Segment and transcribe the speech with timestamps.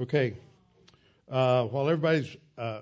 [0.00, 0.32] Okay.
[1.30, 2.80] Uh, while everybody's uh,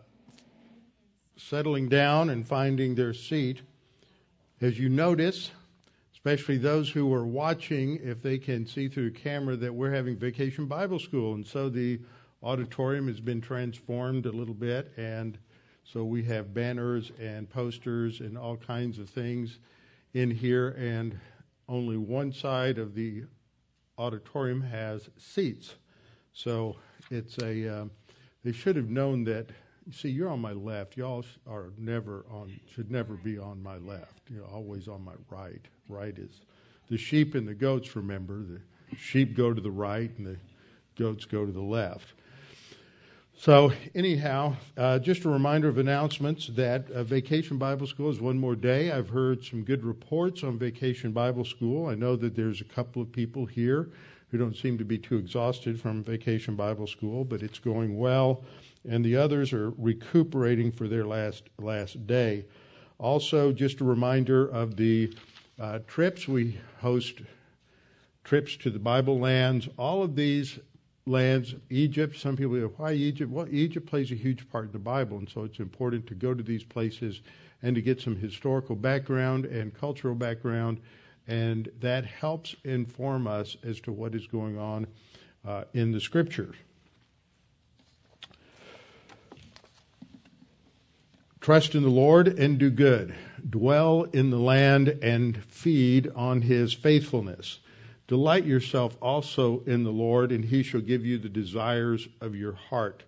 [1.36, 3.60] settling down and finding their seat,
[4.60, 5.50] as you notice,
[6.12, 10.16] especially those who are watching, if they can see through the camera, that we're having
[10.16, 11.34] Vacation Bible School.
[11.34, 12.00] And so the
[12.44, 14.92] auditorium has been transformed a little bit.
[14.96, 15.38] And
[15.82, 19.58] so we have banners and posters and all kinds of things
[20.14, 20.68] in here.
[20.78, 21.18] And
[21.68, 23.24] only one side of the
[23.98, 25.74] auditorium has seats.
[26.32, 26.76] So
[27.10, 27.90] it's a, um,
[28.44, 29.50] they should have known that.
[29.90, 30.96] See, you're on my left.
[30.96, 34.20] Y'all are never on, should never be on my left.
[34.28, 35.62] You're always on my right.
[35.88, 36.42] Right is
[36.90, 38.42] the sheep and the goats, remember.
[38.42, 38.60] The
[38.96, 40.36] sheep go to the right and the
[40.96, 42.12] goats go to the left.
[43.40, 48.36] So, anyhow, uh, just a reminder of announcements that uh, Vacation Bible School is one
[48.36, 48.90] more day.
[48.90, 51.86] I've heard some good reports on Vacation Bible School.
[51.86, 53.90] I know that there's a couple of people here
[54.30, 58.44] who don't seem to be too exhausted from Vacation Bible School, but it's going well,
[58.88, 62.44] and the others are recuperating for their last last day.
[62.98, 65.12] Also, just a reminder of the
[65.58, 67.22] uh, trips we host
[68.24, 69.68] trips to the Bible lands.
[69.78, 70.58] All of these
[71.06, 72.16] lands, Egypt.
[72.16, 73.30] Some people go, why Egypt?
[73.30, 76.34] Well, Egypt plays a huge part in the Bible, and so it's important to go
[76.34, 77.22] to these places
[77.62, 80.80] and to get some historical background and cultural background,
[81.28, 84.86] and that helps inform us as to what is going on
[85.46, 86.56] uh, in the Scriptures.
[91.40, 93.14] Trust in the Lord and do good.
[93.48, 97.60] Dwell in the land and feed on his faithfulness.
[98.06, 102.54] Delight yourself also in the Lord, and he shall give you the desires of your
[102.54, 103.04] heart.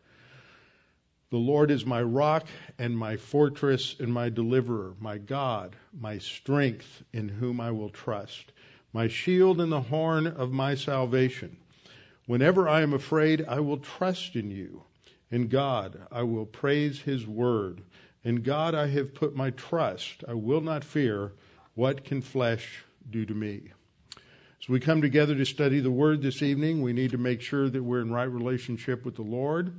[1.31, 7.05] The Lord is my rock and my fortress and my deliverer, my God, my strength,
[7.12, 8.53] in whom I will trust,
[8.92, 11.56] my shield and the horn of my salvation.
[12.27, 14.83] Whenever I am afraid, I will trust in you.
[15.31, 17.83] In God, I will praise his word.
[18.25, 20.25] In God, I have put my trust.
[20.27, 21.33] I will not fear.
[21.75, 23.71] What can flesh do to me?
[24.60, 27.71] As we come together to study the Word this evening, we need to make sure
[27.71, 29.72] that we're in right relationship with the Lord.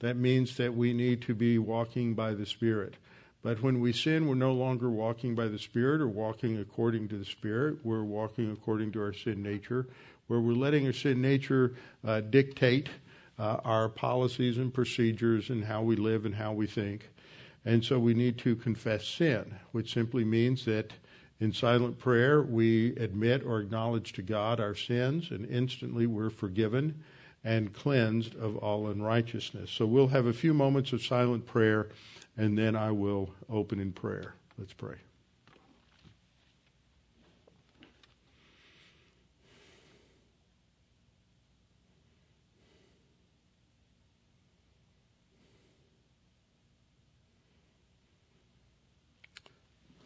[0.00, 2.94] That means that we need to be walking by the Spirit.
[3.42, 7.16] But when we sin, we're no longer walking by the Spirit or walking according to
[7.16, 7.84] the Spirit.
[7.84, 9.86] We're walking according to our sin nature,
[10.26, 12.88] where we're letting our sin nature uh, dictate
[13.38, 17.10] uh, our policies and procedures and how we live and how we think.
[17.64, 20.92] And so we need to confess sin, which simply means that
[21.40, 27.04] in silent prayer, we admit or acknowledge to God our sins, and instantly we're forgiven
[27.48, 29.70] and cleansed of all unrighteousness.
[29.70, 31.88] So we'll have a few moments of silent prayer,
[32.36, 34.34] and then I will open in prayer.
[34.58, 34.96] Let's pray.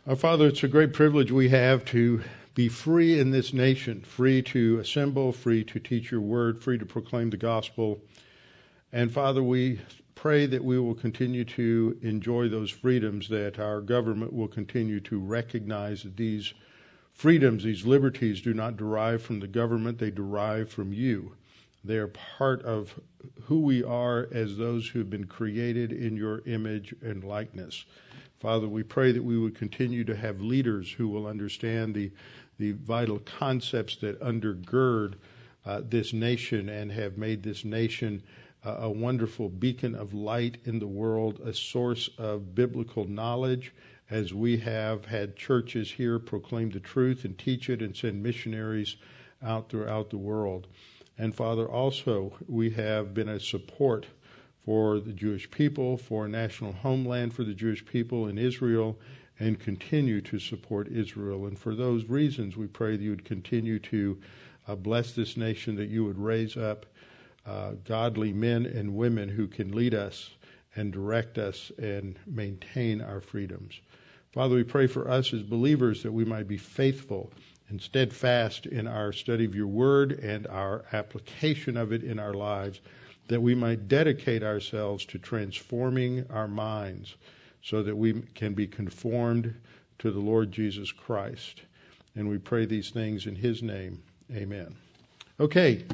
[0.06, 2.22] Our Father, it's a great privilege we have to
[2.54, 6.86] be free in this nation, free to assemble, free to teach your word, free to
[6.86, 8.00] proclaim the gospel.
[8.92, 9.80] And Father, we
[10.14, 15.18] pray that we will continue to enjoy those freedoms, that our government will continue to
[15.18, 16.52] recognize that these
[17.12, 21.34] freedoms, these liberties, do not derive from the government, they derive from you.
[21.84, 23.00] They are part of
[23.44, 27.84] who we are as those who have been created in your image and likeness.
[28.38, 32.10] Father, we pray that we would continue to have leaders who will understand the,
[32.58, 35.14] the vital concepts that undergird
[35.64, 38.22] uh, this nation and have made this nation
[38.64, 43.72] uh, a wonderful beacon of light in the world, a source of biblical knowledge,
[44.10, 48.96] as we have had churches here proclaim the truth and teach it and send missionaries
[49.42, 50.66] out throughout the world.
[51.18, 54.06] And Father, also, we have been a support
[54.64, 58.98] for the Jewish people, for a national homeland for the Jewish people in Israel,
[59.42, 61.46] and continue to support Israel.
[61.46, 64.16] And for those reasons, we pray that you would continue to
[64.68, 66.86] uh, bless this nation, that you would raise up
[67.44, 70.30] uh, godly men and women who can lead us
[70.76, 73.80] and direct us and maintain our freedoms.
[74.30, 77.32] Father, we pray for us as believers that we might be faithful
[77.68, 82.32] and steadfast in our study of your word and our application of it in our
[82.32, 82.80] lives
[83.26, 87.16] that we might dedicate ourselves to transforming our minds
[87.62, 89.54] so that we can be conformed
[89.98, 91.62] to the Lord Jesus Christ.
[92.14, 94.02] And we pray these things in His name.
[94.34, 94.74] Amen.
[95.40, 95.84] Okay,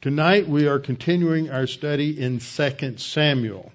[0.00, 3.72] tonight we are continuing our study in 2 Samuel.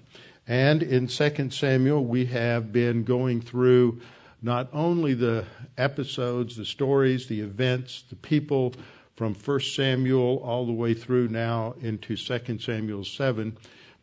[0.48, 4.00] And in 2 Samuel, we have been going through
[4.42, 5.44] not only the
[5.76, 8.74] episodes, the stories, the events, the people
[9.16, 13.56] from 1 Samuel all the way through now into 2 Samuel 7.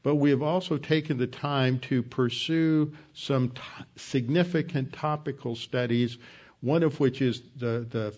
[0.03, 3.61] But we have also taken the time to pursue some t-
[3.95, 6.17] significant topical studies,
[6.59, 8.13] one of which is the, the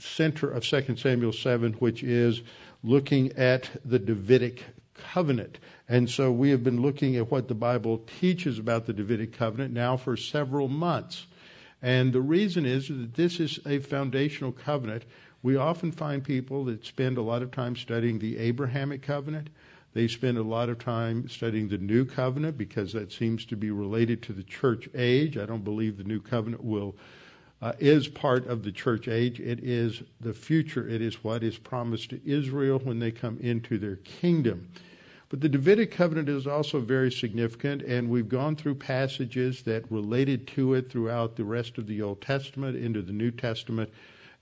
[0.00, 2.42] center of 2 Samuel 7, which is
[2.82, 4.64] looking at the Davidic
[4.94, 5.58] covenant.
[5.88, 9.72] And so we have been looking at what the Bible teaches about the Davidic covenant
[9.72, 11.26] now for several months.
[11.80, 15.04] And the reason is that this is a foundational covenant.
[15.42, 19.50] We often find people that spend a lot of time studying the Abrahamic covenant.
[19.98, 23.72] They spend a lot of time studying the new covenant because that seems to be
[23.72, 25.36] related to the church age.
[25.36, 26.94] I don't believe the new covenant will
[27.60, 29.40] uh, is part of the church age.
[29.40, 30.88] It is the future.
[30.88, 34.68] It is what is promised to Israel when they come into their kingdom.
[35.30, 40.46] But the Davidic covenant is also very significant, and we've gone through passages that related
[40.54, 43.90] to it throughout the rest of the Old Testament into the New Testament.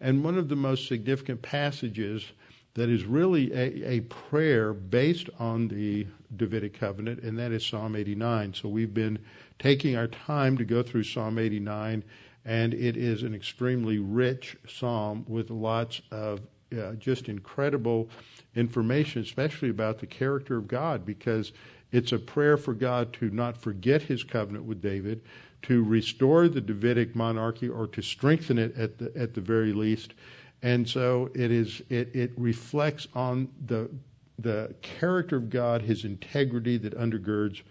[0.03, 2.33] And one of the most significant passages
[2.77, 6.07] that is really a, a prayer based on the
[6.37, 8.55] Davidic covenant, and that is Psalm 89.
[8.55, 9.19] So we've been
[9.59, 12.05] taking our time to go through Psalm 89
[12.47, 16.41] and it is an extremely rich psalm with lots of
[16.73, 18.09] uh, just incredible
[18.55, 21.53] information, especially about the character of God, because
[21.91, 25.23] it's a prayer for God to not forget his covenant with David,
[25.63, 30.15] to restore the Davidic monarchy or to strengthen it at the, at the very least.
[30.63, 33.91] And so it is it, it reflects on the
[34.39, 37.63] the character of God, his integrity that undergirds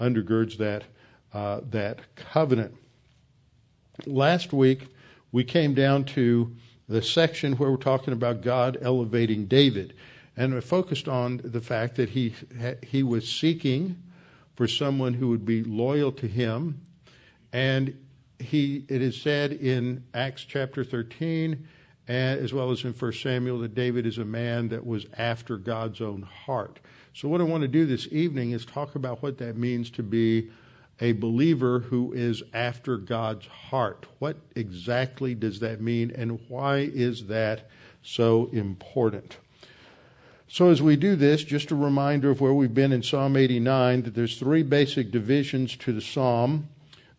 [0.00, 0.84] undergirds that
[1.32, 2.74] uh, that covenant.
[4.06, 4.88] Last week,
[5.32, 6.54] we came down to
[6.88, 9.94] the section where we're talking about God elevating David.
[10.36, 12.34] And we focused on the fact that he,
[12.82, 14.02] he was seeking
[14.56, 16.80] for someone who would be loyal to him.
[17.52, 17.96] And
[18.38, 21.66] he, it is said in Acts chapter 13,
[22.08, 26.00] as well as in 1 Samuel, that David is a man that was after God's
[26.00, 26.80] own heart.
[27.14, 30.02] So, what I want to do this evening is talk about what that means to
[30.02, 30.50] be
[31.00, 34.06] a believer who is after God's heart.
[34.18, 37.68] What exactly does that mean, and why is that
[38.02, 39.38] so important?
[40.46, 44.02] So, as we do this, just a reminder of where we've been in Psalm 89
[44.02, 46.68] that there's three basic divisions to the psalm.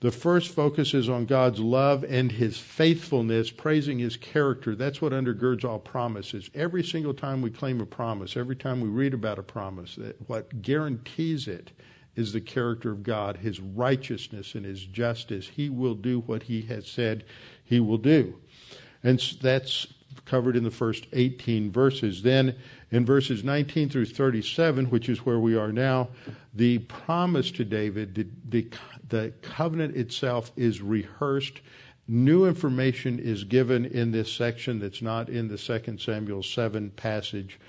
[0.02, 4.76] The first focuses on God's love and his faithfulness, praising his character.
[4.76, 6.50] That's what undergirds all promises.
[6.54, 9.98] Every single time we claim a promise, every time we read about a promise,
[10.28, 11.72] what guarantees it
[12.16, 15.50] is the character of God, his righteousness and his justice.
[15.50, 17.26] He will do what he has said
[17.64, 18.36] he will do.
[19.04, 19.88] And that's
[20.24, 22.24] covered in the first 18 verses.
[22.24, 22.56] Then
[22.92, 26.10] in verses 19 through 37, which is where we are now,
[26.54, 28.70] the promise to David, the, the,
[29.10, 31.62] the covenant itself is rehearsed.
[32.08, 37.60] New information is given in this section that's not in the 2 Samuel 7 passage.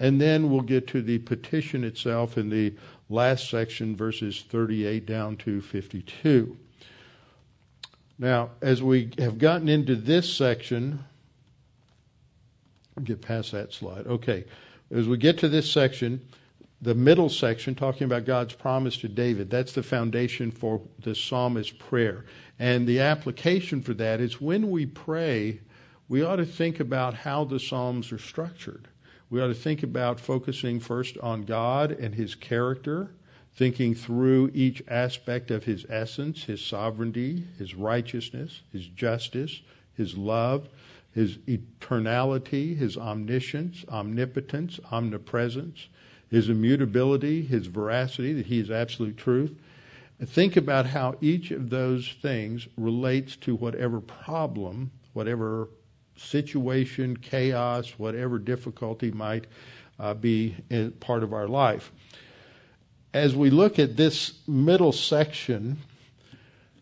[0.00, 2.74] And then we'll get to the petition itself in the
[3.08, 6.56] last section, verses 38 down to 52.
[8.18, 11.04] Now, as we have gotten into this section,
[13.02, 14.06] get past that slide.
[14.06, 14.44] Okay,
[14.90, 16.20] as we get to this section,
[16.84, 21.72] the middle section talking about God's promise to David, that's the foundation for the psalmist's
[21.72, 22.26] prayer.
[22.58, 25.60] And the application for that is when we pray,
[26.10, 28.88] we ought to think about how the psalms are structured.
[29.30, 33.12] We ought to think about focusing first on God and His character,
[33.54, 39.62] thinking through each aspect of His essence, His sovereignty, His righteousness, His justice,
[39.94, 40.68] His love,
[41.12, 45.88] His eternality, His omniscience, omnipotence, omnipresence,
[46.34, 49.56] His immutability, His veracity, that He is absolute truth.
[50.20, 55.68] Think about how each of those things relates to whatever problem, whatever
[56.16, 59.46] situation, chaos, whatever difficulty might
[60.00, 60.56] uh, be
[60.98, 61.92] part of our life.
[63.12, 65.78] As we look at this middle section,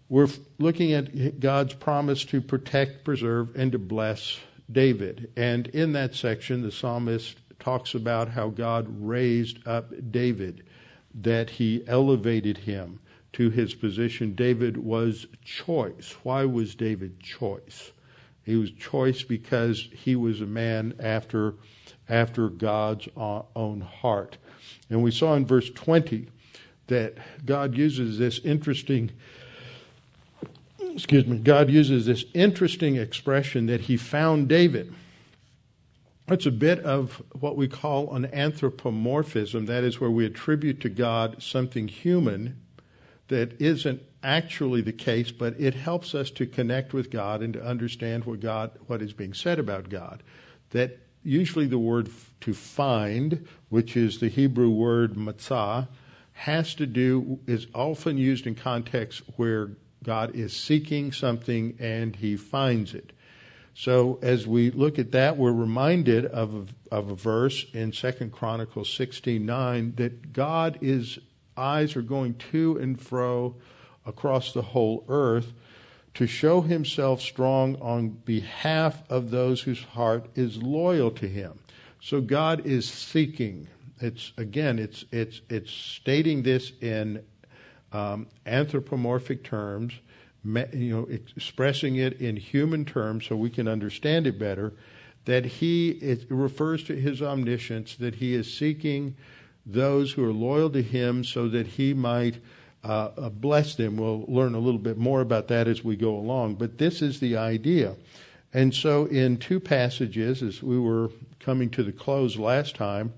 [0.08, 0.28] we're
[0.58, 4.38] looking at God's promise to protect, preserve, and to bless
[4.70, 5.30] David.
[5.36, 10.64] And in that section, the psalmist talks about how God raised up David,
[11.14, 12.98] that he elevated him
[13.34, 14.34] to his position.
[14.34, 16.16] David was choice.
[16.24, 17.92] Why was David choice?
[18.44, 21.54] He was choice because he was a man after,
[22.08, 24.38] after God's uh, own heart.
[24.90, 26.26] And we saw in verse 20
[26.88, 27.14] that
[27.46, 29.12] God uses this interesting
[30.94, 34.92] excuse me, God uses this interesting expression that he found David.
[36.32, 40.88] It's a bit of what we call an anthropomorphism, that is, where we attribute to
[40.88, 42.58] God something human
[43.28, 47.62] that isn't actually the case, but it helps us to connect with God and to
[47.62, 50.22] understand what God, what is being said about God.
[50.70, 52.08] That usually the word
[52.40, 55.88] to find, which is the Hebrew word matzah,
[56.32, 59.72] has to do, is often used in contexts where
[60.02, 63.12] God is seeking something and he finds it.
[63.74, 68.88] So as we look at that, we're reminded of of a verse in Second Chronicles
[68.90, 71.18] 16:9 that God is
[71.56, 73.56] eyes are going to and fro
[74.04, 75.52] across the whole earth
[76.14, 81.58] to show himself strong on behalf of those whose heart is loyal to him.
[82.00, 83.68] So God is seeking.
[84.00, 87.22] It's again, it's it's it's stating this in
[87.92, 89.94] um, anthropomorphic terms,
[90.44, 94.72] you know, expressing it in human terms so we can understand it better.
[95.24, 99.14] That he it refers to his omniscience, that he is seeking
[99.64, 102.38] those who are loyal to him, so that he might
[102.84, 103.96] uh, uh, bless them.
[103.96, 107.20] We'll learn a little bit more about that as we go along, but this is
[107.20, 107.94] the idea.
[108.52, 113.14] And so, in two passages, as we were coming to the close last time,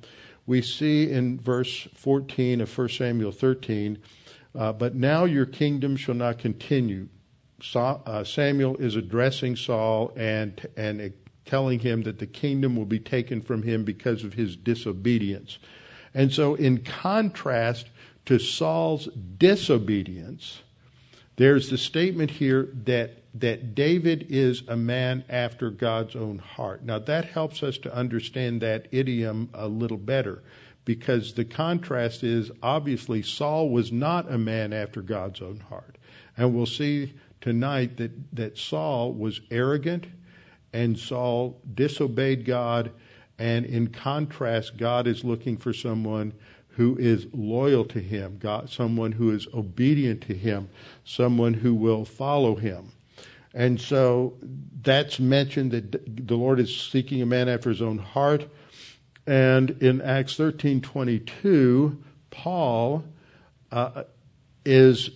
[0.47, 3.99] we see in verse 14 of 1 Samuel 13,
[4.55, 7.09] uh, but now your kingdom shall not continue.
[7.61, 11.13] Sa- uh, Samuel is addressing Saul and, and
[11.45, 15.59] telling him that the kingdom will be taken from him because of his disobedience.
[16.15, 17.89] And so, in contrast
[18.27, 19.09] to Saul's
[19.39, 20.63] disobedience,
[21.37, 26.85] there's the statement here that, that David is a man after God's own heart.
[26.85, 30.43] Now, that helps us to understand that idiom a little better
[30.85, 35.97] because the contrast is obviously Saul was not a man after God's own heart.
[36.37, 40.07] And we'll see tonight that, that Saul was arrogant
[40.73, 42.91] and Saul disobeyed God.
[43.39, 46.33] And in contrast, God is looking for someone
[46.71, 50.69] who is loyal to him, God, someone who is obedient to him,
[51.05, 52.91] someone who will follow him.
[53.55, 54.35] And so
[54.83, 58.49] that's mentioned that the Lord is seeking a man after his own heart.
[59.27, 61.97] And in Acts 13:22,
[62.31, 63.05] Paul
[63.73, 64.05] uh,
[64.65, 65.11] is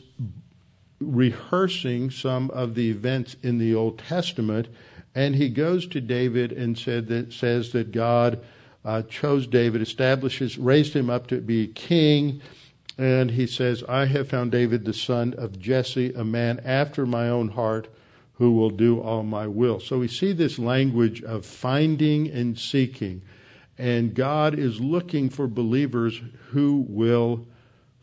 [1.00, 4.68] rehearsing some of the events in the Old Testament,
[5.14, 8.40] and he goes to David and said that says that God
[8.84, 12.40] uh, chose David, establishes, raised him up to be king.
[12.96, 17.28] And he says, I have found David the son of Jesse, a man after my
[17.28, 17.88] own heart,
[18.34, 19.78] who will do all my will.
[19.78, 23.22] So we see this language of finding and seeking.
[23.78, 26.20] And God is looking for believers
[26.50, 27.47] who will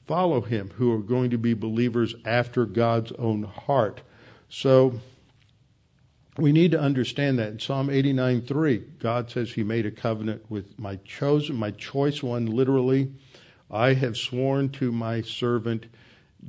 [0.08, 4.02] follow him, who are going to be believers after God's own heart.
[4.48, 5.00] So
[6.38, 10.78] we need to understand that in Psalm 89:3, God says He made a covenant with
[10.78, 13.14] my chosen, my choice one, literally.
[13.72, 15.88] I have sworn to my servant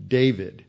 [0.09, 0.65] David.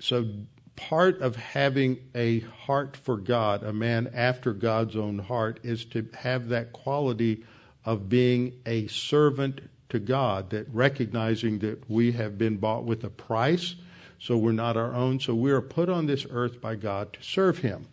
[0.00, 0.28] So,
[0.76, 6.06] part of having a heart for God, a man after God's own heart, is to
[6.18, 7.44] have that quality
[7.84, 13.10] of being a servant to God, that recognizing that we have been bought with a
[13.10, 13.76] price,
[14.18, 17.22] so we're not our own, so we are put on this earth by God to
[17.22, 17.86] serve Him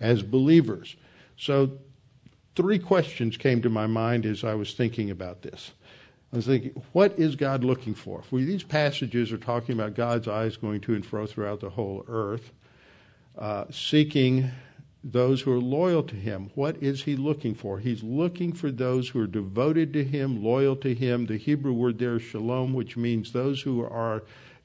[0.00, 0.96] as believers.
[1.36, 1.78] So,
[2.54, 5.72] three questions came to my mind as I was thinking about this.
[6.32, 8.20] I was thinking, what is God looking for?
[8.20, 11.70] If we, these passages are talking about God's eyes going to and fro throughout the
[11.70, 12.52] whole earth,
[13.38, 14.50] uh, seeking
[15.12, 16.50] those who are loyal to Him.
[16.54, 17.78] What is He looking for?
[17.78, 21.26] He's looking for those who are devoted to Him, loyal to Him.
[21.26, 24.24] The Hebrew word there is shalom, which means those who are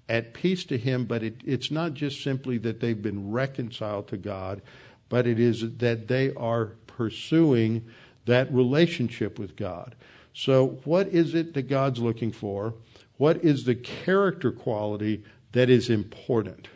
[0.10, 4.18] at peace to Him, but it, it's not just simply that they've been reconciled to
[4.18, 4.64] God,
[5.10, 7.86] but it is that they are pursuing
[8.26, 9.96] that relationship with God.
[10.34, 12.74] So, what is it that God's looking for?
[13.18, 16.70] What is the character quality that is important?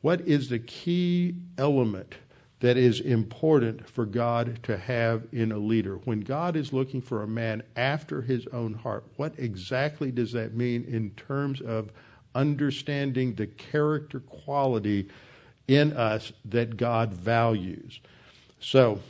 [0.00, 2.14] What is the key element
[2.60, 5.96] that is important for God to have in a leader?
[5.96, 10.54] When God is looking for a man after his own heart, what exactly does that
[10.54, 11.90] mean in terms of
[12.34, 15.08] understanding the character quality
[15.66, 18.00] in us that God values.
[18.58, 19.00] So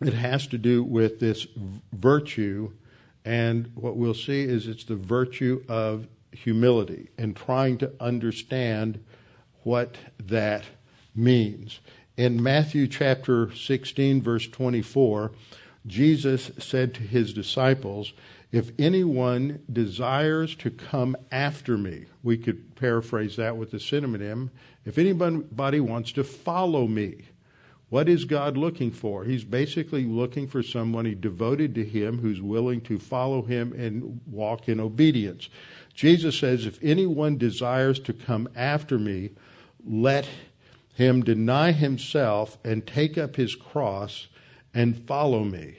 [0.00, 1.46] it has to do with this
[1.92, 2.72] virtue,
[3.24, 9.02] and what we'll see is it's the virtue of humility and trying to understand
[9.62, 10.64] what that
[11.14, 11.80] means.
[12.18, 15.30] In Matthew chapter 16, verse 24,
[15.86, 18.12] Jesus said to his disciples,
[18.50, 24.50] If anyone desires to come after me, we could paraphrase that with a synonym,
[24.84, 27.26] if anybody wants to follow me,
[27.88, 29.22] what is God looking for?
[29.22, 34.68] He's basically looking for somebody devoted to Him who's willing to follow Him and walk
[34.68, 35.48] in obedience.
[35.94, 39.30] Jesus says, If anyone desires to come after me,
[39.86, 40.26] let
[40.98, 44.26] him deny himself and take up his cross
[44.74, 45.76] and follow me.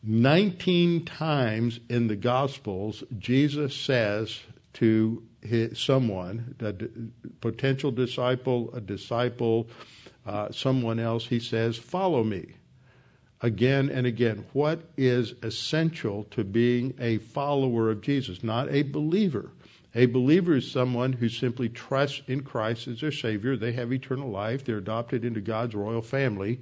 [0.00, 4.42] 19 times in the Gospels, Jesus says
[4.74, 6.72] to his, someone, a
[7.40, 9.68] potential disciple, a disciple,
[10.24, 12.54] uh, someone else, he says, Follow me.
[13.40, 14.46] Again and again.
[14.52, 18.44] What is essential to being a follower of Jesus?
[18.44, 19.50] Not a believer.
[19.94, 23.56] A believer is someone who simply trusts in Christ as their Savior.
[23.56, 24.64] They have eternal life.
[24.64, 26.60] They're adopted into God's royal family.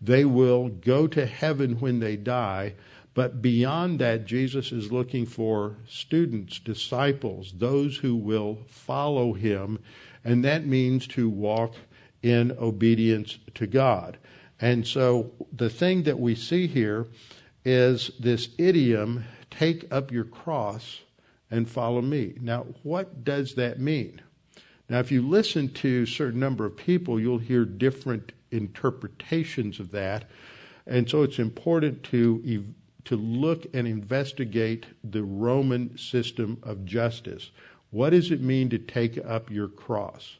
[0.00, 2.74] They will go to heaven when they die.
[3.12, 9.78] But beyond that, Jesus is looking for students, disciples, those who will follow him.
[10.24, 11.74] And that means to walk
[12.22, 14.18] in obedience to God.
[14.60, 17.08] And so the thing that we see here
[17.64, 21.00] is this idiom take up your cross
[21.50, 22.34] and follow me.
[22.40, 24.20] Now, what does that mean?
[24.88, 29.92] Now, if you listen to a certain number of people, you'll hear different interpretations of
[29.92, 30.28] that.
[30.86, 32.64] And so it's important to,
[33.04, 37.50] to look and investigate the Roman system of justice.
[37.90, 40.38] What does it mean to take up your cross?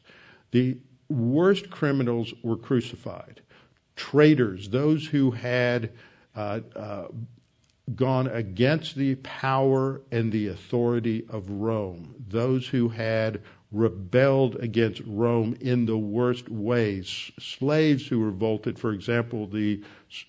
[0.51, 0.77] The
[1.09, 3.41] worst criminals were crucified.
[3.95, 5.91] Traitors, those who had
[6.35, 7.07] uh, uh,
[7.95, 15.55] gone against the power and the authority of Rome, those who had rebelled against Rome
[15.61, 19.81] in the worst ways, slaves who revolted, for example, the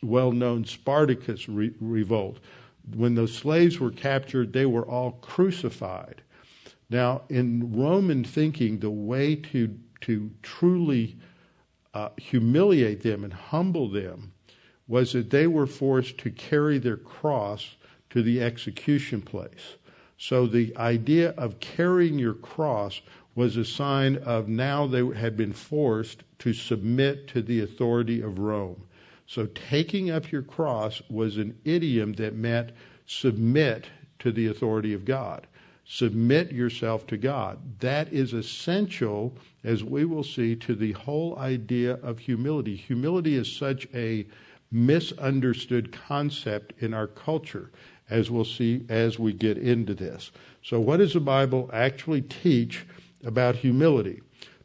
[0.03, 2.39] well known Spartacus re- revolt.
[2.95, 6.23] When those slaves were captured, they were all crucified.
[6.91, 11.17] Now, in Roman thinking, the way to, to truly
[11.95, 14.32] uh, humiliate them and humble them
[14.93, 17.77] was that they were forced to carry their cross
[18.11, 19.77] to the execution place.
[20.19, 23.01] So the idea of carrying your cross
[23.35, 28.39] was a sign of now they had been forced to submit to the authority of
[28.39, 28.83] Rome.
[29.27, 32.73] So taking up your cross was an idiom that meant
[33.07, 33.87] submit
[34.19, 35.47] to the authority of God.
[35.87, 37.81] Submit yourself to God.
[37.81, 42.77] That is essential, as we will see, to the whole idea of humility.
[42.77, 44.27] Humility is such a
[44.73, 47.71] misunderstood concept in our culture,
[48.09, 50.33] as we'll see as we get into this.
[50.63, 52.87] So, what does the Bible actually teach
[53.25, 54.23] about humility?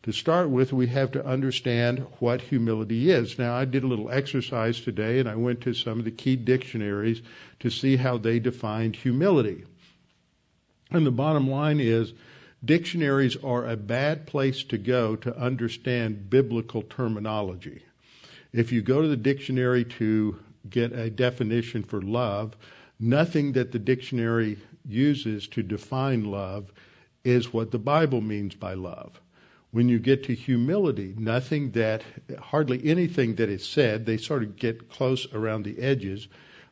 [0.08, 3.38] To start with, we have to understand what humility is.
[3.38, 6.38] Now, I did a little exercise today and I went to some of the key
[6.38, 7.22] dictionaries
[7.60, 9.66] to see how they defined humility.
[10.92, 12.14] And the bottom line is
[12.64, 17.84] dictionaries are a bad place to go to understand biblical terminology.
[18.58, 22.58] If you go to the dictionary to get a definition for love,
[23.00, 26.74] nothing that the dictionary uses to define love
[27.24, 29.22] is what the Bible means by love.
[29.70, 32.02] When you get to humility, nothing that,
[32.40, 36.28] hardly anything that is said, they sort of get close around the edges,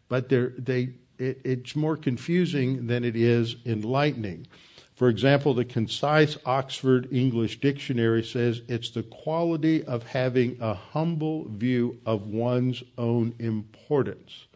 [0.10, 4.48] but they, it, it's more confusing than it is enlightening.
[4.96, 11.50] For example, the concise Oxford English Dictionary says it's the quality of having a humble
[11.50, 14.48] view of one's own importance.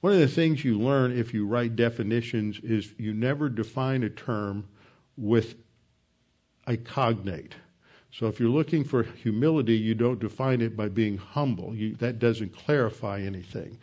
[0.00, 4.10] One of the things you learn if you write definitions is you never define a
[4.10, 4.66] term
[5.16, 5.54] with
[6.66, 7.54] a cognate.
[8.10, 11.76] So if you're looking for humility, you don't define it by being humble.
[11.76, 13.78] You, that doesn't clarify anything.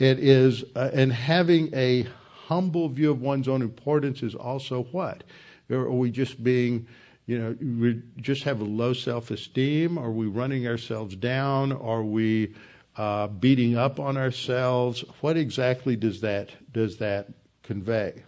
[0.00, 2.08] It is, uh, and having a
[2.52, 5.24] humble view of one's own importance is also what?
[5.70, 6.86] Are we just being,
[7.26, 9.96] you know, we just have a low self esteem?
[9.96, 11.72] Are we running ourselves down?
[11.72, 12.54] Are we
[12.96, 15.04] uh, beating up on ourselves?
[15.22, 17.28] What exactly does that does that
[17.62, 18.22] convey?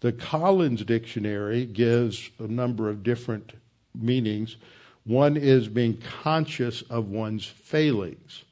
[0.00, 3.52] The Collins Dictionary gives a number of different
[3.94, 4.56] meanings.
[5.04, 8.44] One is being conscious of one's failings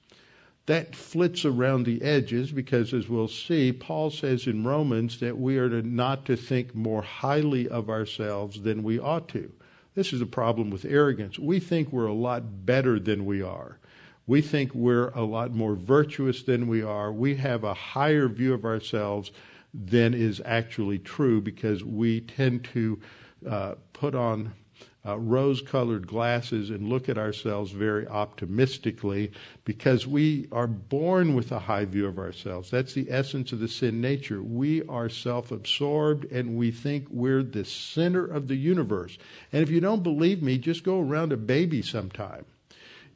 [0.66, 5.58] that flits around the edges because, as we'll see, Paul says in Romans that we
[5.58, 9.52] are to not to think more highly of ourselves than we ought to.
[9.94, 11.38] This is a problem with arrogance.
[11.38, 13.78] We think we're a lot better than we are.
[14.26, 17.12] We think we're a lot more virtuous than we are.
[17.12, 19.30] We have a higher view of ourselves
[19.72, 23.00] than is actually true because we tend to
[23.48, 24.52] uh, put on
[25.06, 29.30] uh, rose colored glasses and look at ourselves very optimistically
[29.64, 32.70] because we are born with a high view of ourselves.
[32.70, 34.42] That's the essence of the sin nature.
[34.42, 39.16] We are self absorbed and we think we're the center of the universe.
[39.52, 42.44] And if you don't believe me, just go around a baby sometime.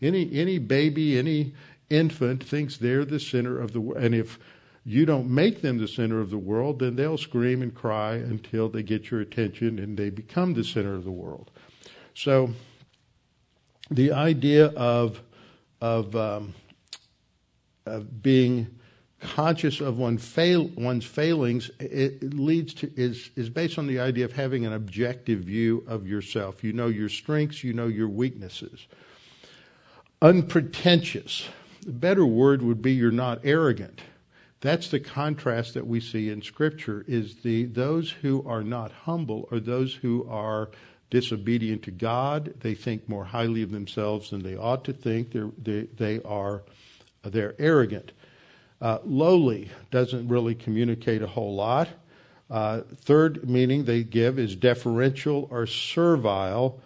[0.01, 1.55] Any, any baby, any
[1.91, 4.03] infant thinks they're the center of the world.
[4.03, 4.39] And if
[4.85, 8.69] you don't make them the center of the world, then they'll scream and cry until
[8.69, 11.51] they get your attention and they become the center of the world.
[12.15, 12.51] So
[13.91, 15.21] the idea of
[15.81, 16.55] of, um,
[17.87, 18.67] of being
[19.21, 24.25] conscious of one fail, one's failings it leads to is is based on the idea
[24.25, 26.65] of having an objective view of yourself.
[26.65, 28.87] You know your strengths, you know your weaknesses.
[30.23, 31.49] Unpretentious.
[31.85, 34.03] The better word would be you're not arrogant.
[34.61, 39.49] That's the contrast that we see in Scripture is the those who are not humble
[39.51, 40.71] are those who are
[41.11, 42.55] disobedient to God.
[42.61, 45.33] They think more highly of themselves than they ought to think.
[45.33, 46.63] They're, they, they are
[47.23, 48.13] they're arrogant.
[48.81, 51.89] Uh, lowly doesn't really communicate a whole lot.
[52.49, 56.81] Uh, third meaning they give is deferential or servile.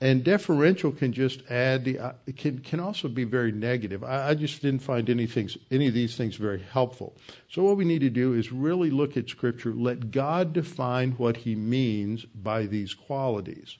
[0.00, 4.04] And deferential can just add the uh, can can also be very negative.
[4.04, 7.16] I, I, just didn't find anything any of these things very helpful.
[7.50, 9.72] So what we need to do is really look at Scripture.
[9.72, 13.76] Let God define what He means by these qualities.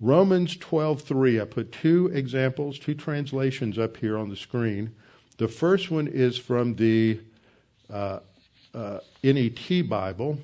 [0.00, 1.40] Romans twelve three.
[1.40, 4.96] I put two examples, two translations up here on the screen.
[5.38, 7.20] The first one is from the
[7.88, 8.18] uh,
[8.74, 10.40] uh, NET Bible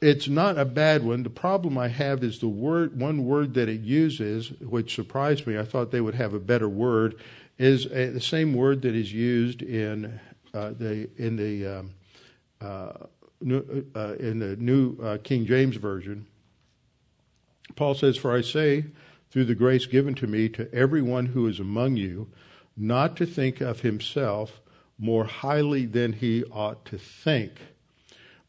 [0.00, 1.22] it's not a bad one.
[1.22, 5.58] The problem I have is the word, one word that it uses, which surprised me.
[5.58, 7.16] I thought they would have a better word,
[7.58, 10.18] is a, the same word that is used in
[10.54, 11.90] uh, the in the um,
[12.60, 12.92] uh,
[13.42, 16.26] new, uh, in the New uh, King James version.
[17.76, 18.86] Paul says, "For I say,
[19.30, 22.28] through the grace given to me, to everyone who is among you,
[22.74, 24.60] not to think of himself
[24.98, 27.52] more highly than he ought to think."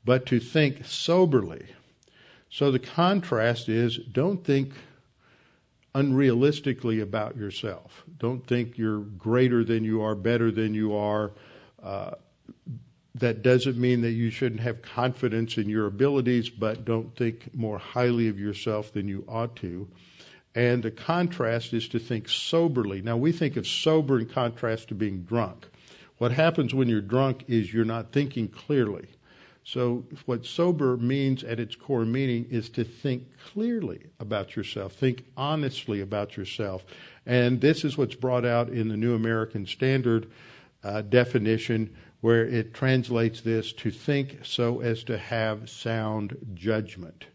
[0.04, 1.66] But to think soberly.
[2.50, 4.74] So the contrast is don't think
[5.94, 8.04] unrealistically about yourself.
[8.18, 11.32] Don't think you're greater than you are, better than you are.
[11.82, 12.12] Uh,
[13.16, 17.78] that doesn't mean that you shouldn't have confidence in your abilities, but don't think more
[17.78, 19.88] highly of yourself than you ought to.
[20.56, 23.02] And the contrast is to think soberly.
[23.02, 25.68] Now, we think of sober in contrast to being drunk.
[26.18, 29.08] What happens when you're drunk is you're not thinking clearly.
[29.64, 35.24] So, what sober means at its core meaning is to think clearly about yourself, think
[35.38, 36.84] honestly about yourself.
[37.28, 40.32] And this is what's brought out in the New American Standard
[40.84, 47.26] uh, definition, where it translates this to think so as to have sound judgment.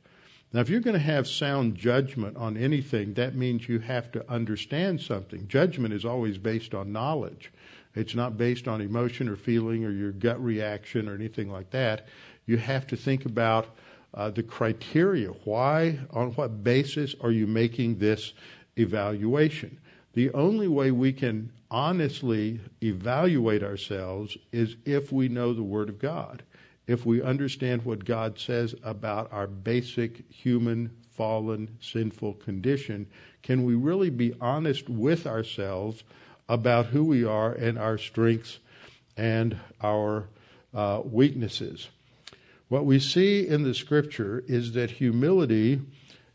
[0.52, 4.28] Now, if you're going to have sound judgment on anything, that means you have to
[4.30, 5.46] understand something.
[5.48, 7.52] Judgment is always based on knowledge.
[7.96, 12.06] It's not based on emotion or feeling or your gut reaction or anything like that.
[12.46, 13.66] You have to think about
[14.14, 15.30] uh, the criteria.
[15.44, 18.34] Why, on what basis are you making this
[18.76, 19.80] evaluation?
[20.12, 25.98] The only way we can honestly evaluate ourselves is if we know the Word of
[25.98, 26.42] God,
[26.86, 33.06] if we understand what God says about our basic human, fallen, sinful condition.
[33.42, 36.04] Can we really be honest with ourselves?
[36.48, 38.58] About who we are and our strengths
[39.16, 40.28] and our
[40.74, 41.88] uh, weaknesses.
[42.68, 45.80] What we see in the scripture is that humility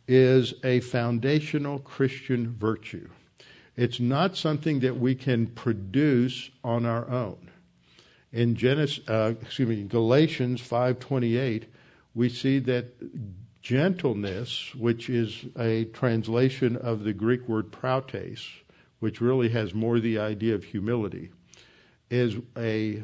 [0.07, 3.09] is a foundational Christian virtue.
[3.75, 7.49] It's not something that we can produce on our own.
[8.31, 11.65] In Genesis, uh, excuse me, Galatians 5:28,
[12.13, 12.93] we see that
[13.61, 18.47] gentleness, which is a translation of the Greek word prautes,
[19.01, 21.31] which really has more the idea of humility,
[22.11, 23.03] is a,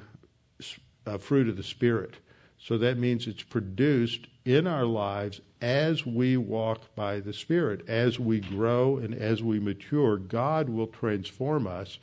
[1.07, 2.13] a fruit of the Spirit.
[2.59, 7.89] So that means it's produced in our lives as we walk by the Spirit.
[7.89, 11.97] As we grow and as we mature, God will transform us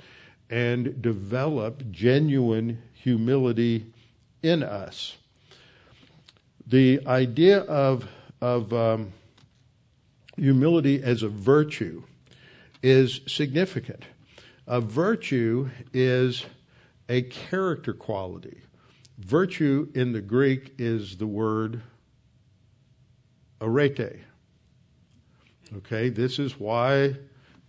[0.51, 3.87] and develop genuine humility
[4.43, 5.17] in us.
[6.67, 8.09] The idea of,
[8.41, 9.13] of um,
[10.37, 12.03] humility as a virtue
[12.85, 14.05] is significant.
[14.67, 16.45] A virtue is
[17.09, 18.61] a character quality.
[19.19, 21.81] Virtue in the Greek is the word
[23.59, 24.21] arete.
[25.79, 27.17] Okay, this is why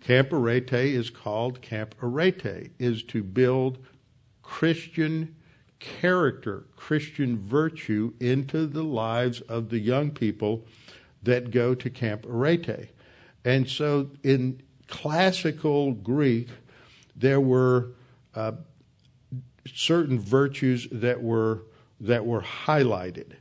[0.01, 3.78] Camp Arete is called Camp Arete, is to build
[4.43, 5.34] Christian
[5.80, 10.65] character, Christian virtue into the lives of the young people
[11.23, 12.89] that go to Camp Arete.
[13.45, 16.50] And so in classical Greek,
[17.15, 17.91] there were
[18.36, 18.54] uh,
[19.74, 21.63] certain virtues that were
[22.02, 23.34] that were highlighted,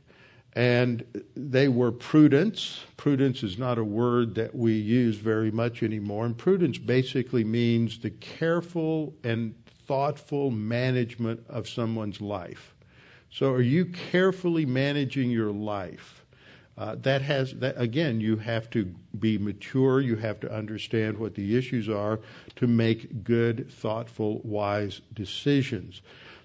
[0.53, 1.03] and
[1.35, 2.85] they were prudence.
[2.95, 7.99] Prudence is not a word that we use very much anymore, and prudence basically means
[7.99, 9.53] the careful and
[9.87, 12.73] thoughtful management of someone's life.
[13.29, 16.24] So, are you carefully managing your life?
[16.77, 18.19] Uh, that has that again.
[18.19, 20.01] You have to be mature.
[20.01, 22.19] You have to understand what the issues are
[22.57, 26.01] to make good, thoughtful, wise decisions.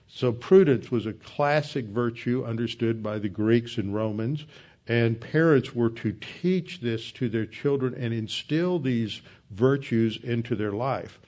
[0.06, 4.44] So prudence was a classic virtue understood by the Greeks and Romans,
[4.86, 10.72] and parents were to teach this to their children and instill these virtues into their
[10.72, 11.20] life.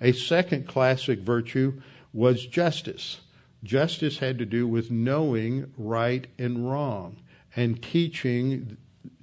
[0.00, 1.80] A second classic virtue
[2.12, 3.20] was justice.
[3.62, 7.16] Justice had to do with knowing right and wrong
[7.56, 8.76] and teaching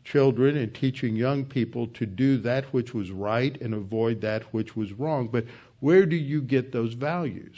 [0.04, 4.76] children and teaching young people to do that which was right and avoid that which
[4.76, 5.28] was wrong.
[5.28, 5.46] But
[5.80, 7.56] where do you get those values?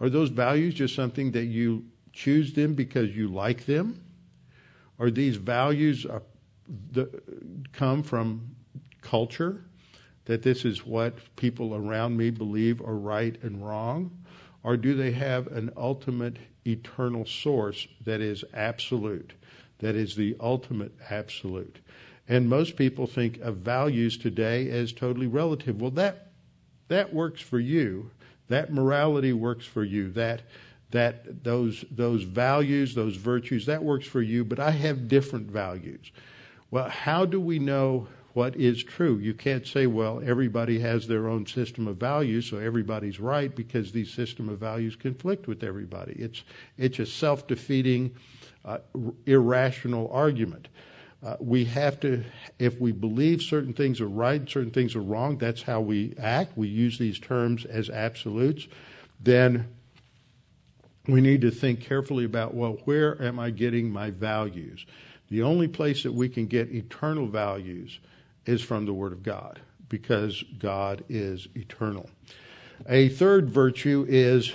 [0.00, 4.02] Are those values just something that you choose them because you like them?
[4.98, 6.20] Are these values uh,
[6.92, 7.08] the,
[7.72, 8.54] come from
[9.00, 9.64] culture?
[10.26, 14.10] That this is what people around me believe are right and wrong?
[14.62, 19.34] Or do they have an ultimate eternal source that is absolute?
[19.78, 21.78] That is the ultimate absolute.
[22.28, 25.80] And most people think of values today as totally relative.
[25.80, 26.28] Well, that
[26.88, 28.10] that works for you.
[28.48, 30.10] That morality works for you.
[30.12, 30.42] That
[30.90, 34.44] that those those values, those virtues, that works for you.
[34.44, 36.10] But I have different values.
[36.70, 39.16] Well, how do we know what is true?
[39.16, 43.92] You can't say, well, everybody has their own system of values, so everybody's right because
[43.92, 46.12] these system of values conflict with everybody.
[46.18, 46.42] It's
[46.76, 48.14] it's a self defeating
[48.66, 48.78] uh,
[49.24, 50.68] irrational argument.
[51.24, 52.22] Uh, we have to,
[52.58, 56.56] if we believe certain things are right, certain things are wrong, that's how we act.
[56.56, 58.68] We use these terms as absolutes.
[59.20, 59.68] Then
[61.08, 64.84] we need to think carefully about, well, where am I getting my values?
[65.30, 67.98] The only place that we can get eternal values
[68.44, 72.10] is from the Word of God, because God is eternal.
[72.88, 74.52] A third virtue is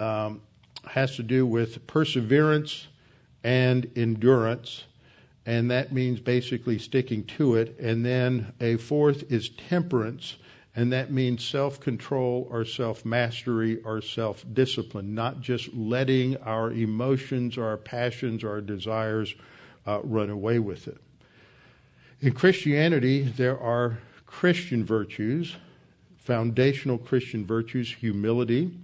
[0.00, 0.42] um,
[0.88, 2.88] has to do with perseverance
[3.46, 4.86] and endurance,
[5.46, 7.78] and that means basically sticking to it.
[7.78, 10.34] And then a fourth is temperance,
[10.74, 16.72] and that means self control or self mastery or self discipline, not just letting our
[16.72, 19.36] emotions our passions our desires
[19.86, 20.98] uh, run away with it.
[22.20, 25.54] In Christianity, there are Christian virtues,
[26.18, 28.76] foundational Christian virtues, humility,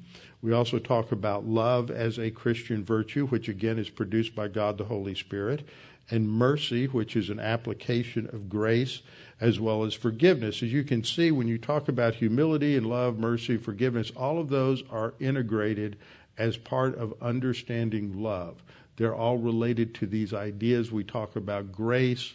[0.42, 4.76] we also talk about love as a Christian virtue, which again is produced by God
[4.76, 5.66] the Holy Spirit,
[6.10, 9.02] and mercy, which is an application of grace,
[9.40, 10.62] as well as forgiveness.
[10.62, 14.48] As you can see, when you talk about humility and love, mercy, forgiveness, all of
[14.48, 15.96] those are integrated
[16.36, 18.62] as part of understanding love.
[18.96, 22.34] They're all related to these ideas we talk about grace,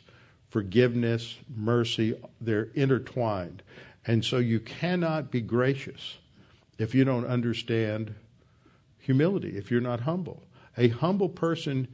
[0.50, 3.64] forgiveness, mercy, they're intertwined.
[4.06, 6.18] And so you cannot be gracious
[6.78, 8.14] if you don't understand
[9.00, 10.44] humility, if you're not humble.
[10.78, 11.88] A humble person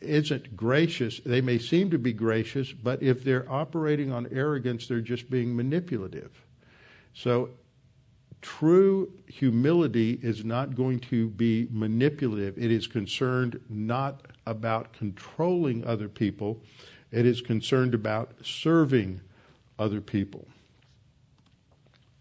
[0.00, 1.20] isn't gracious.
[1.24, 5.54] They may seem to be gracious, but if they're operating on arrogance, they're just being
[5.54, 6.42] manipulative.
[7.12, 7.50] So,
[8.42, 12.58] true humility is not going to be manipulative.
[12.58, 16.62] It is concerned not about controlling other people,
[17.10, 19.20] it is concerned about serving
[19.78, 20.46] other people.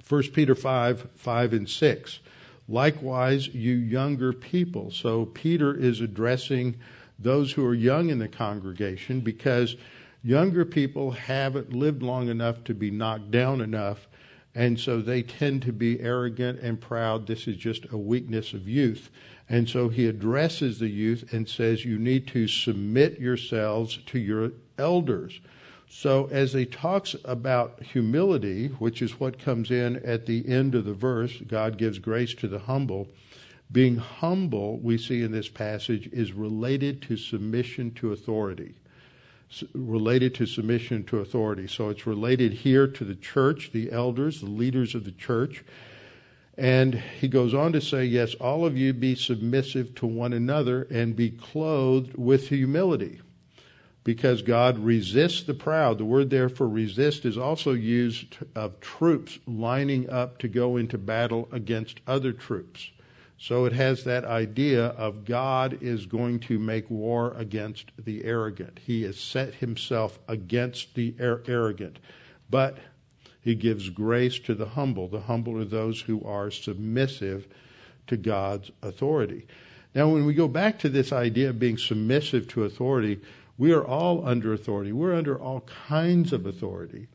[0.08, 2.20] 1 Peter 5 5 and 6.
[2.68, 4.90] Likewise, you younger people.
[4.92, 6.78] So Peter is addressing
[7.20, 9.76] those who are young in the congregation because
[10.24, 14.08] younger people haven't lived long enough to be knocked down enough,
[14.56, 17.28] and so they tend to be arrogant and proud.
[17.28, 19.10] This is just a weakness of youth.
[19.50, 24.52] And so he addresses the youth and says, You need to submit yourselves to your
[24.78, 25.40] elders.
[25.96, 30.86] So, as he talks about humility, which is what comes in at the end of
[30.86, 33.10] the verse, God gives grace to the humble.
[33.72, 38.74] Being humble, we see in this passage, is related to submission to authority.
[39.76, 41.68] related to submission to authority.
[41.68, 45.64] So, it's related here to the church, the elders, the leaders of the church.
[46.58, 50.88] And he goes on to say, Yes, all of you be submissive to one another
[50.90, 53.22] and be clothed with humility
[54.04, 55.98] because God resists the proud.
[55.98, 60.98] The word there for resist is also used of troops lining up to go into
[60.98, 62.90] battle against other troops.
[63.38, 68.80] So it has that idea of God is going to make war against the arrogant.
[68.86, 72.00] He has set himself against the arrogant.
[72.50, 72.78] But
[73.42, 75.08] he gives grace to the humble.
[75.10, 77.48] The humble are those who are submissive
[78.08, 79.46] to God's authority.
[79.94, 83.20] Now, when we go back to this idea of being submissive to authority,
[83.58, 84.92] we are all under authority.
[84.92, 87.08] We're under all kinds of authority.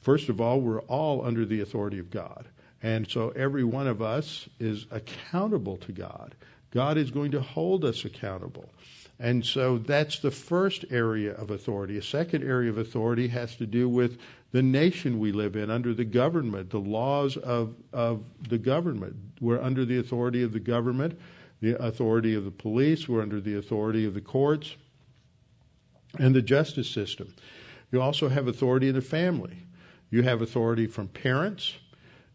[0.00, 2.46] First of all, we're all under the authority of God.
[2.82, 6.34] And so every one of us is accountable to God.
[6.70, 8.70] God is going to hold us accountable.
[9.18, 11.98] And so that's the first area of authority.
[11.98, 14.18] A second area of authority has to do with
[14.52, 19.16] the nation we live in, under the government, the laws of, of the government.
[19.40, 21.18] We're under the authority of the government.
[21.60, 24.76] the authority of the police, we're under the authority of the courts
[26.18, 27.34] and the justice system.
[27.92, 29.66] You also have authority in the family.
[30.10, 31.74] You have authority from parents.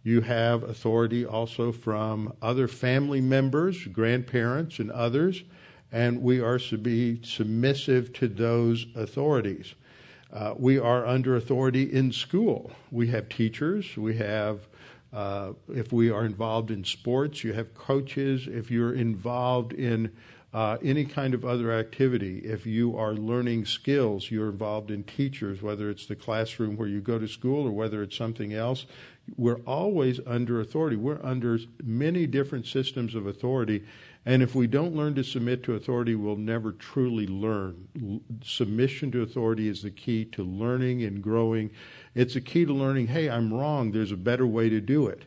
[0.03, 5.43] You have authority also from other family members, grandparents, and others.
[5.91, 9.75] And we are to be submissive to those authorities.
[10.31, 12.71] Uh, we are under authority in school.
[12.91, 13.95] We have teachers.
[13.95, 14.67] We have,
[15.13, 18.47] uh, if we are involved in sports, you have coaches.
[18.47, 20.11] If you're involved in
[20.55, 22.37] uh, any kind of other activity.
[22.37, 27.01] If you are learning skills, you're involved in teachers, whether it's the classroom where you
[27.01, 28.85] go to school or whether it's something else.
[29.35, 30.95] We're always under authority.
[30.95, 33.83] We're under many different systems of authority.
[34.25, 38.21] And if we don't learn to submit to authority, we'll never truly learn.
[38.41, 41.69] Submission to authority is the key to learning and growing.
[42.13, 43.91] It's a key to learning, hey, I'm wrong.
[43.91, 45.25] There's a better way to do it.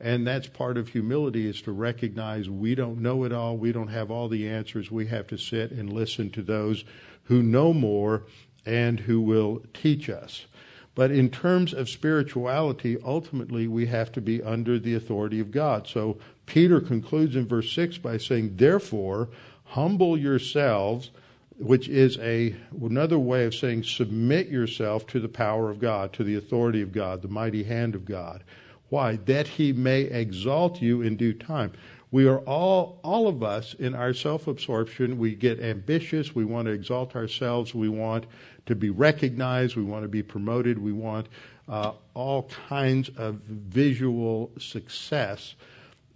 [0.00, 3.56] And that's part of humility is to recognize we don't know it all.
[3.56, 4.90] We don't have all the answers.
[4.90, 6.84] We have to sit and listen to those
[7.24, 8.22] who know more
[8.64, 10.46] and who will teach us.
[10.94, 15.86] But in terms of spirituality, ultimately we have to be under the authority of God.
[15.86, 19.28] So Peter concludes in verse 6 by saying, Therefore,
[19.64, 21.10] humble yourselves,
[21.56, 26.24] which is a, another way of saying submit yourself to the power of God, to
[26.24, 28.42] the authority of God, the mighty hand of God.
[28.88, 29.16] Why?
[29.16, 31.72] That he may exalt you in due time.
[32.10, 36.66] We are all, all of us in our self absorption, we get ambitious, we want
[36.66, 38.24] to exalt ourselves, we want
[38.64, 41.28] to be recognized, we want to be promoted, we want
[41.68, 45.54] uh, all kinds of visual success.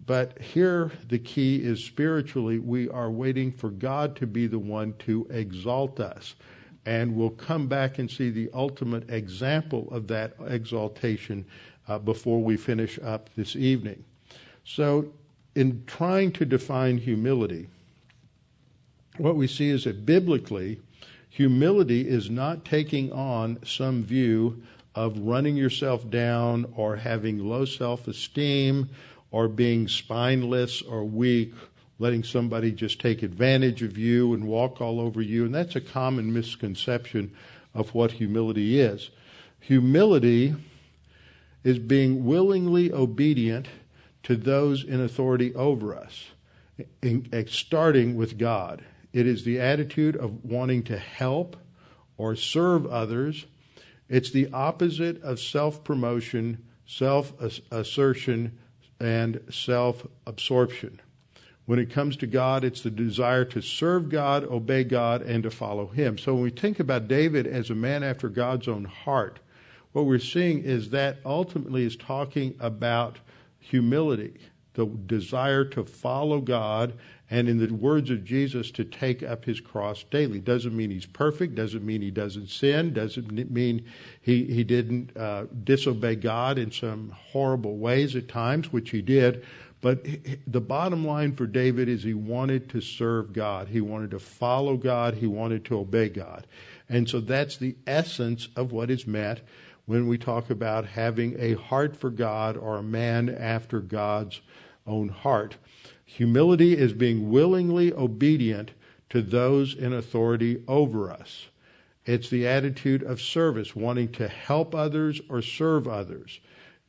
[0.06, 4.94] But here the key is spiritually, we are waiting for God to be the one
[5.00, 6.34] to exalt us.
[6.84, 11.44] And we'll come back and see the ultimate example of that exaltation
[11.88, 14.04] uh, before we finish up this evening.
[14.64, 15.12] So,
[15.54, 17.68] in trying to define humility,
[19.18, 20.80] what we see is that biblically,
[21.28, 24.62] humility is not taking on some view
[24.94, 28.88] of running yourself down or having low self esteem
[29.30, 31.52] or being spineless or weak,
[32.02, 35.44] letting somebody just take advantage of you and walk all over you.
[35.44, 37.32] And that's a common misconception
[37.74, 39.10] of what humility is.
[39.60, 40.56] Humility
[41.62, 43.68] is being willingly obedient
[44.24, 46.24] to those in authority over us,
[47.46, 48.84] starting with God.
[49.12, 51.56] It is the attitude of wanting to help
[52.16, 53.46] or serve others.
[54.08, 57.32] It's the opposite of self promotion, self
[57.70, 58.58] assertion,
[58.98, 61.00] and self absorption.
[61.64, 65.50] When it comes to God, it's the desire to serve God, obey God, and to
[65.50, 66.18] follow Him.
[66.18, 69.38] So when we think about David as a man after God's own heart,
[69.92, 73.20] what we're seeing is that ultimately is talking about
[73.60, 74.38] humility,
[74.74, 76.94] the desire to follow God,
[77.30, 80.40] and in the words of Jesus, to take up his cross daily.
[80.40, 83.86] Doesn't mean he's perfect, doesn't mean he doesn't sin, doesn't mean
[84.20, 89.44] he, he didn't uh, disobey God in some horrible ways at times, which he did.
[89.82, 90.06] But
[90.46, 93.68] the bottom line for David is he wanted to serve God.
[93.68, 95.14] He wanted to follow God.
[95.14, 96.46] He wanted to obey God.
[96.88, 99.40] And so that's the essence of what is meant
[99.84, 104.40] when we talk about having a heart for God or a man after God's
[104.86, 105.56] own heart.
[106.04, 108.70] Humility is being willingly obedient
[109.10, 111.48] to those in authority over us.
[112.06, 116.38] It's the attitude of service, wanting to help others or serve others.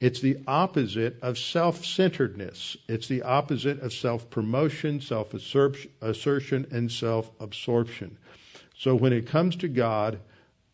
[0.04, 2.76] It's the opposite of self centeredness.
[2.90, 8.18] It's the opposite of self promotion, self assertion, and self absorption.
[8.78, 10.20] So when it comes to God,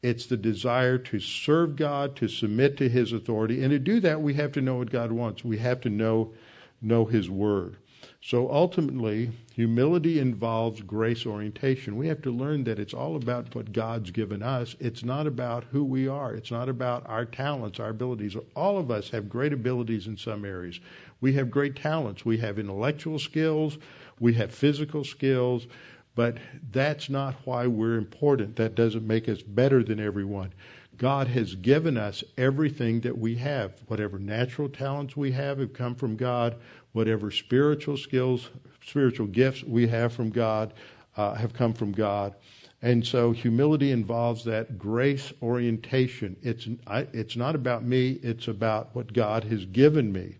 [0.02, 3.62] it's the desire to serve God, to submit to His authority.
[3.62, 5.46] And to do that, we have to know what God wants.
[5.46, 6.34] We have to know,
[6.82, 7.78] know His Word.
[8.22, 11.96] So ultimately, humility involves grace orientation.
[11.96, 14.76] We have to learn that it's all about what God's given us.
[14.80, 16.34] It's not about who we are.
[16.34, 18.36] It's not about our talents, our abilities.
[18.58, 20.82] All of us have great abilities in some areas.
[21.22, 22.26] We have great talents.
[22.26, 23.78] We have intellectual skills.
[24.20, 25.68] We have physical skills.
[26.14, 26.40] But
[26.72, 28.58] that's not why we're important.
[28.58, 30.52] That doesn't make us better than everyone.
[30.98, 33.82] God has given us everything that we have.
[33.88, 36.58] Whatever natural talents we have have come from God.
[36.92, 38.50] Whatever spiritual skills,
[38.86, 40.74] spiritual gifts we have from God
[41.18, 42.36] uh, have come from God.
[42.82, 46.38] And so humility involves that grace orientation.
[46.42, 50.38] It's, I, it's not about me, it's about what God has given me.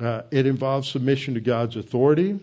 [0.00, 2.38] Uh, it involves submission to God's authority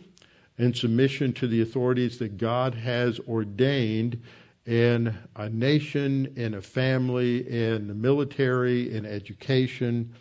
[0.58, 4.22] and submission to the authorities that God has ordained
[4.66, 10.14] in a nation, in a family, in the military, in education.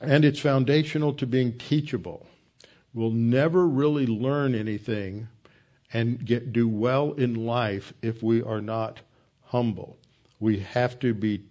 [0.00, 2.26] And it's foundational to being teachable.
[2.94, 5.28] We'll never really learn anything
[5.92, 9.00] and get do well in life if we are not
[9.46, 9.96] humble.
[10.40, 11.42] We have to be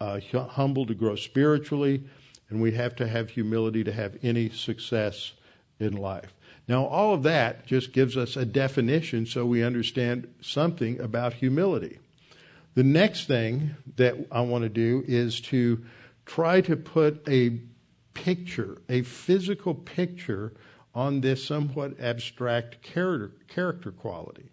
[0.00, 2.04] uh, humble to grow spiritually,
[2.50, 5.32] and we have to have humility to have any success
[5.78, 6.34] in life.
[6.68, 11.98] Now, all of that just gives us a definition so we understand something about humility.
[12.74, 15.84] The next thing that I want to do is to
[16.26, 17.60] try to put a
[18.16, 20.54] picture, a physical picture
[20.94, 24.48] on this somewhat abstract character, character quality.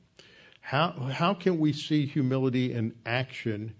[0.59, 3.74] How, how can we see humility in action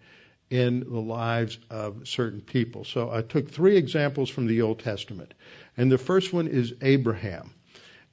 [0.50, 2.86] in the lives of certain people?
[2.86, 5.34] So I took three examples from the Old Testament.
[5.76, 7.54] And the first one is Abraham.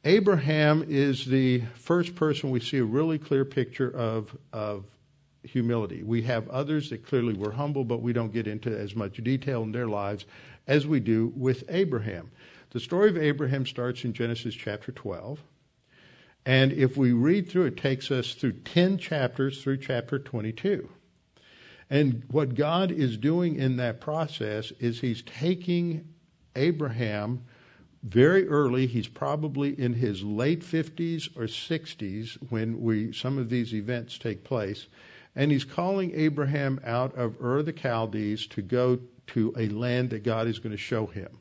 [0.05, 4.85] Abraham is the first person we see a really clear picture of, of
[5.45, 6.03] humility.
[6.03, 9.63] We have others that clearly were humble, but we don't get into as much detail
[9.63, 10.27] in their lives
[10.71, 12.31] as we do with Abraham.
[12.71, 15.43] The story of Abraham starts in Genesis chapter 12.
[16.47, 20.89] And if we read through, it takes us through 10 chapters through chapter 22.
[21.91, 26.09] And what God is doing in that process is He's taking
[26.55, 27.43] Abraham
[28.05, 28.87] very early.
[28.87, 34.45] He's probably in his late 50s or 60s when we, some of these events take
[34.45, 34.87] place.
[35.35, 39.01] And He's calling Abraham out of Ur the Chaldees to go
[39.35, 41.39] to a land that God is going to show him.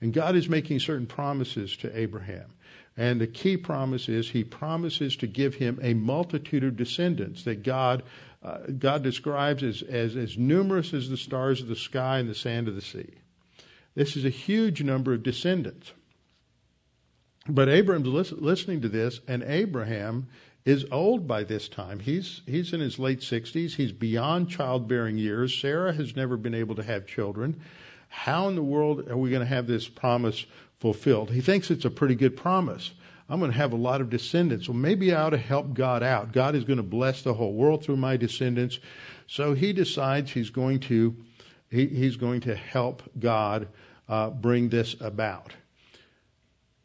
[0.00, 2.52] And God is making certain promises to Abraham.
[2.96, 7.62] And the key promise is he promises to give him a multitude of descendants that
[7.62, 8.02] God,
[8.42, 12.34] uh, God describes as, as, as numerous as the stars of the sky and the
[12.34, 13.14] sand of the sea.
[13.94, 15.92] This is a huge number of descendants.
[17.48, 20.28] But Abraham's listening to this, and Abraham
[20.64, 22.00] is old by this time.
[22.00, 23.74] He's, he's in his late 60s.
[23.74, 25.56] He's beyond childbearing years.
[25.56, 27.60] Sarah has never been able to have children.
[28.08, 30.46] How in the world are we going to have this promise
[30.80, 31.30] fulfilled?
[31.30, 32.92] He thinks it's a pretty good promise.
[33.28, 34.68] I'm going to have a lot of descendants.
[34.68, 36.32] Well, maybe I ought to help God out.
[36.32, 38.78] God is going to bless the whole world through my descendants.
[39.26, 41.16] So he decides he's going to,
[41.70, 43.68] he, he's going to help God
[44.08, 45.54] uh, bring this about.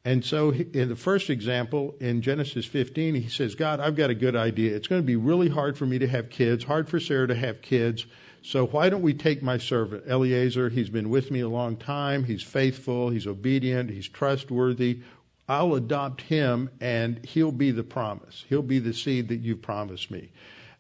[0.06, 4.16] And so, in the first example, in Genesis 15, he says, God, I've got a
[4.16, 4.76] good idea.
[4.76, 7.36] It's going to be really hard for me to have kids, hard for Sarah to
[7.36, 8.06] have kids.
[8.42, 10.70] So why don't we take my servant, Eliezer?
[10.70, 12.24] He's been with me a long time.
[12.24, 13.10] He's faithful.
[13.10, 13.90] He's obedient.
[13.90, 15.02] He's trustworthy.
[15.50, 18.46] I'll adopt him and he'll be the promise.
[18.48, 20.32] He'll be the seed that you've promised me.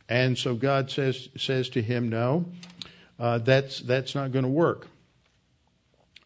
[0.07, 2.45] And so God says, says to him, no,
[3.20, 4.88] uh, that's, that's not going to work.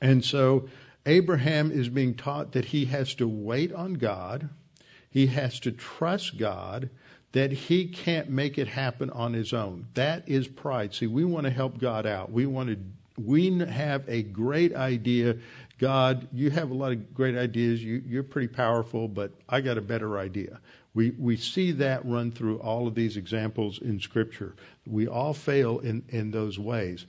[0.01, 0.69] And so
[1.05, 4.49] Abraham is being taught that he has to wait on God.
[5.09, 6.89] He has to trust God
[7.33, 9.87] that he can't make it happen on his own.
[9.95, 10.93] That is pride.
[10.93, 12.31] See, we want to help God out.
[12.31, 12.77] We want to
[13.17, 15.37] we have a great idea.
[15.79, 17.83] God, you have a lot of great ideas.
[17.83, 20.59] You, you're pretty powerful, but I got a better idea.
[20.93, 24.55] We, we see that run through all of these examples in Scripture.
[24.85, 27.05] We all fail in, in those ways.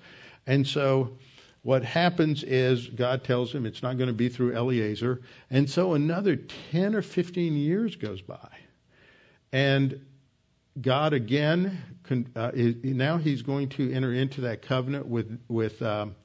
[0.46, 1.16] And so
[1.64, 5.22] what happens is God tells him it's not going to be through Eliezer.
[5.50, 8.50] And so another 10 or 15 years goes by.
[9.50, 10.04] And
[10.80, 11.80] God again,
[12.36, 16.16] uh, is, now He's going to enter into that covenant with with um,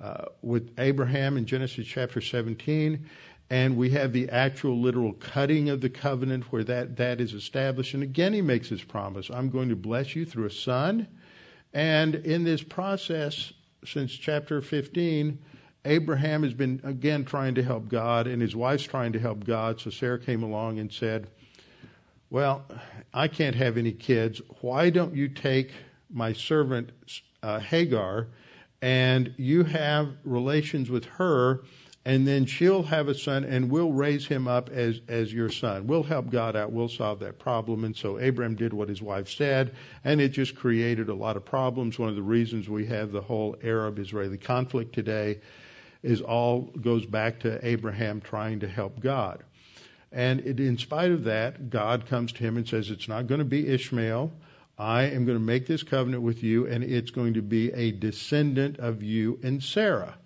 [0.00, 3.04] uh, with Abraham in Genesis chapter 17,
[3.50, 7.94] and we have the actual literal cutting of the covenant where that that is established.
[7.94, 11.08] And again, He makes His promise: "I'm going to bless you through a son."
[11.72, 13.52] And in this process,
[13.84, 15.38] since chapter 15,
[15.84, 19.80] Abraham has been again trying to help God, and his wife's trying to help God.
[19.80, 21.28] So Sarah came along and said
[22.30, 22.64] well,
[23.12, 24.40] I can't have any kids.
[24.60, 25.72] Why don't you take
[26.08, 26.92] my servant
[27.42, 28.28] uh, Hagar
[28.80, 31.64] and you have relations with her,
[32.10, 35.86] and then she'll have a son, and we'll raise him up as, as your son.
[35.86, 36.72] We'll help God out.
[36.72, 37.84] We'll solve that problem.
[37.84, 41.44] And so Abraham did what his wife said, and it just created a lot of
[41.44, 42.00] problems.
[42.00, 45.38] One of the reasons we have the whole Arab Israeli conflict today
[46.02, 49.44] is all goes back to Abraham trying to help God.
[50.10, 53.38] And it, in spite of that, God comes to him and says, It's not going
[53.38, 54.32] to be Ishmael.
[54.76, 57.92] I am going to make this covenant with you, and it's going to be a
[57.92, 60.16] descendant of you and Sarah.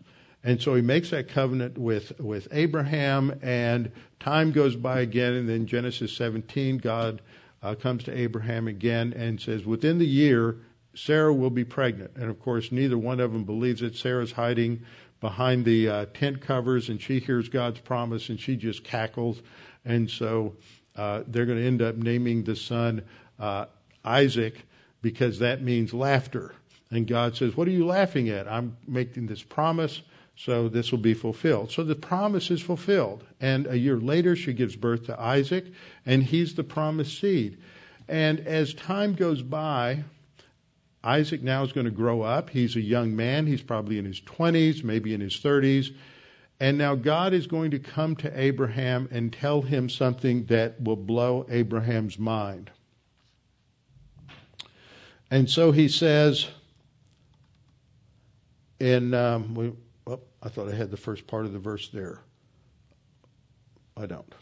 [0.44, 3.90] And so he makes that covenant with, with Abraham, and
[4.20, 7.22] time goes by again, and then Genesis 17, God
[7.62, 10.58] uh, comes to Abraham again and says, Within the year,
[10.94, 12.12] Sarah will be pregnant.
[12.14, 13.96] And of course, neither one of them believes it.
[13.96, 14.82] Sarah's hiding
[15.20, 19.40] behind the uh, tent covers, and she hears God's promise, and she just cackles
[19.84, 20.56] and so
[20.96, 23.02] uh, they're going to end up naming the son
[23.38, 23.66] uh,
[24.04, 24.66] Isaac
[25.02, 26.54] because that means laughter.
[26.90, 28.48] And God says, What are you laughing at?
[28.48, 30.02] I'm making this promise
[30.36, 31.70] So this will be fulfilled.
[31.70, 33.24] So the promise is fulfilled.
[33.40, 35.66] And a year later, she gives birth to Isaac,
[36.04, 37.58] and he's the promised seed.
[38.08, 40.04] And as time goes by,
[41.04, 42.50] Isaac now is going to grow up.
[42.50, 43.46] He's a young man.
[43.46, 45.94] He's probably in his 20s, maybe in his 30s.
[46.58, 50.96] And now God is going to come to Abraham and tell him something that will
[50.96, 52.70] blow Abraham's mind.
[55.30, 56.48] And so he says,
[58.78, 59.76] in, um,
[60.06, 62.20] well, I thought I had the first part of the verse there.
[63.96, 64.34] I don't.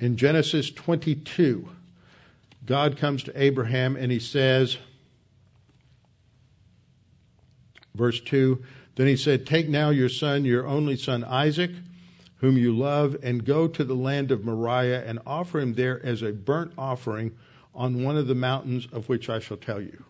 [0.00, 1.68] In Genesis 22,
[2.66, 4.78] God comes to Abraham and he says,
[7.94, 8.62] verse 2,
[8.96, 11.70] then he said, Take now your son, your only son Isaac,
[12.36, 16.22] whom you love, and go to the land of Moriah and offer him there as
[16.22, 17.36] a burnt offering
[17.74, 20.04] on one of the mountains of which I shall tell you.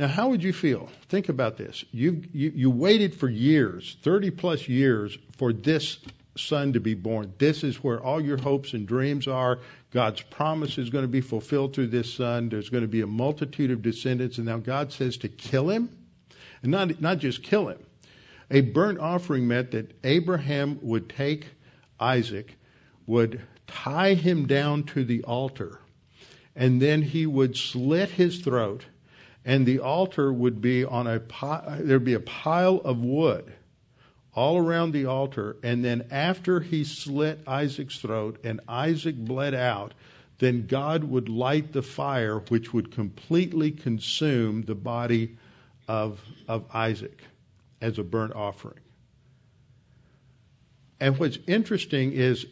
[0.00, 0.88] Now, how would you feel?
[1.10, 1.84] Think about this.
[1.92, 5.98] You, you, you waited for years, 30 plus years, for this
[6.38, 7.34] son to be born.
[7.36, 9.58] This is where all your hopes and dreams are.
[9.90, 12.48] God's promise is going to be fulfilled through this son.
[12.48, 14.38] There's going to be a multitude of descendants.
[14.38, 15.94] And now God says to kill him,
[16.62, 17.84] and not, not just kill him.
[18.50, 21.48] A burnt offering meant that Abraham would take
[22.00, 22.56] Isaac,
[23.06, 25.80] would tie him down to the altar,
[26.56, 28.86] and then he would slit his throat
[29.44, 31.20] and the altar would be on a
[31.80, 33.52] there'd be a pile of wood
[34.34, 35.56] all around the altar.
[35.62, 39.94] And then after he slit Isaac's throat and Isaac bled out
[40.38, 45.36] then God would light the fire which would completely consume the body
[45.86, 47.24] of of Isaac
[47.80, 48.80] as a burnt offering.
[50.98, 52.46] And what's interesting is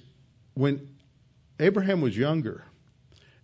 [0.55, 0.89] when
[1.61, 2.65] Abraham was younger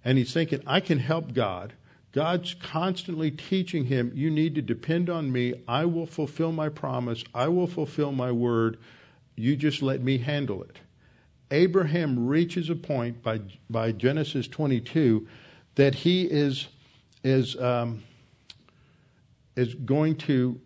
[0.04, 1.74] and he's thinking I can help God
[2.14, 5.52] God's constantly teaching him, you need to depend on me.
[5.66, 7.24] I will fulfill my promise.
[7.34, 8.78] I will fulfill my word.
[9.34, 10.78] You just let me handle it.
[11.50, 15.26] Abraham reaches a point by, by Genesis 22
[15.74, 16.68] that he is,
[17.24, 18.04] is, um,
[19.56, 20.60] is going to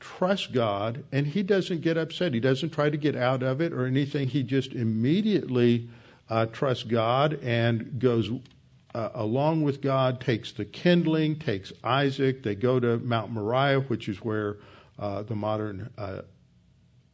[0.00, 2.34] trust God, and he doesn't get upset.
[2.34, 4.26] He doesn't try to get out of it or anything.
[4.26, 5.88] He just immediately
[6.28, 8.32] uh, trusts God and goes
[8.94, 12.42] uh, along with God, takes the kindling, takes Isaac.
[12.42, 14.56] They go to Mount Moriah, which is where
[14.98, 16.22] uh, the modern, uh,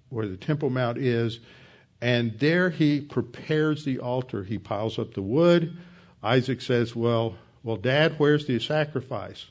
[0.09, 1.41] where the Temple Mount is.
[2.01, 4.45] And there he prepares the altar.
[4.45, 5.77] He piles up the wood.
[6.23, 9.47] Isaac says, Well, well, Dad, where's the sacrifice?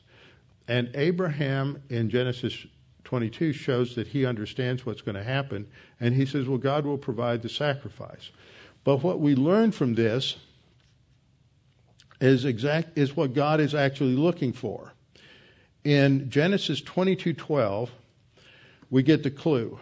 [0.67, 2.65] And Abraham in Genesis
[3.03, 5.67] 22 shows that he understands what's going to happen.
[5.99, 8.32] And he says, Well, God will provide the sacrifice.
[8.84, 10.38] But what we learn from this
[12.24, 14.93] is exact is what God is actually looking for.
[15.84, 17.89] In Genesis 22:12,
[18.89, 19.80] we get the clue.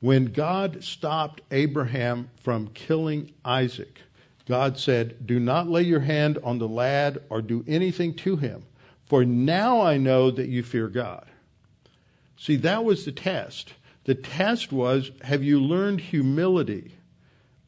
[0.00, 4.00] When God stopped Abraham from killing Isaac,
[4.46, 8.64] God said, "Do not lay your hand on the lad or do anything to him,
[9.06, 11.24] for now I know that you fear God."
[12.36, 13.72] See, that was the test.
[14.04, 16.90] The test was, have you learned humility?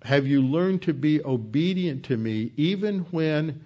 [0.02, 3.64] Have you learned to be obedient to me even when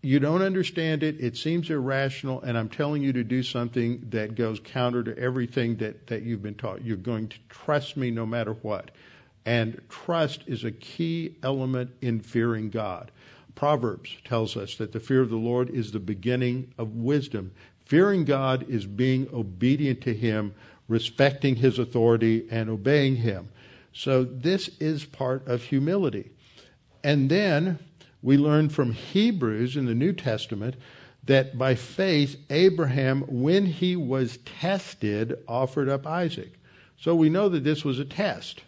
[0.00, 4.36] you don't understand it, it seems irrational, and I'm telling you to do something that
[4.36, 6.84] goes counter to everything that, that you've been taught.
[6.84, 8.92] You're going to trust me no matter what.
[9.44, 13.10] And trust is a key element in fearing God.
[13.54, 17.52] Proverbs tells us that the fear of the Lord is the beginning of wisdom.
[17.84, 20.54] Fearing God is being obedient to Him,
[20.86, 23.48] respecting His authority, and obeying Him.
[23.92, 26.30] So this is part of humility.
[27.02, 27.80] And then
[28.28, 30.76] we learn from Hebrews in the New Testament
[31.24, 36.52] that by faith, Abraham, when he was tested, offered up Isaac.
[36.98, 38.60] So we know that this was a test.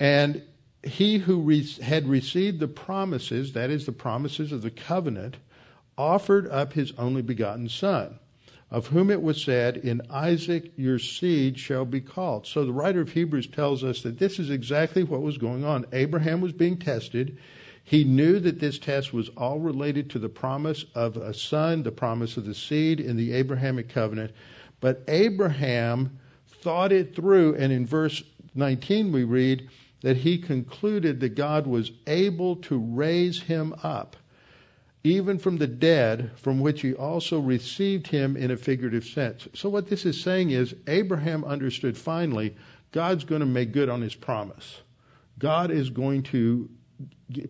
[0.00, 0.42] And
[0.82, 5.36] he who re- had received the promises, that is, the promises of the covenant,
[5.98, 8.20] offered up his only begotten son,
[8.70, 12.46] of whom it was said, In Isaac your seed shall be called.
[12.46, 15.84] So the writer of Hebrews tells us that this is exactly what was going on.
[15.92, 17.36] Abraham was being tested.
[17.84, 21.92] He knew that this test was all related to the promise of a son, the
[21.92, 24.32] promise of the seed in the Abrahamic covenant.
[24.80, 28.22] But Abraham thought it through, and in verse
[28.54, 29.68] 19 we read
[30.02, 34.16] that he concluded that God was able to raise him up,
[35.04, 39.48] even from the dead, from which he also received him in a figurative sense.
[39.54, 42.56] So, what this is saying is Abraham understood finally
[42.92, 44.82] God's going to make good on his promise.
[45.38, 46.68] God is going to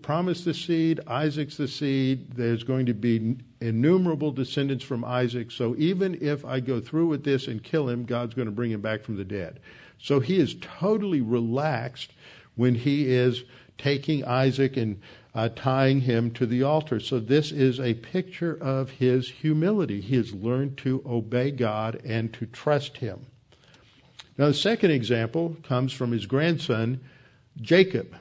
[0.02, 5.50] promised the seed, Isaac's the seed, there's going to be innumerable descendants from Isaac.
[5.50, 8.70] So even if I go through with this and kill him, God's going to bring
[8.70, 9.60] him back from the dead.
[9.98, 12.12] So he is totally relaxed
[12.54, 13.44] when he is
[13.78, 15.00] taking Isaac and
[15.34, 17.00] uh, tying him to the altar.
[17.00, 20.00] So this is a picture of his humility.
[20.00, 23.26] He has learned to obey God and to trust him.
[24.36, 27.00] Now, the second example comes from his grandson,
[27.60, 28.14] Jacob.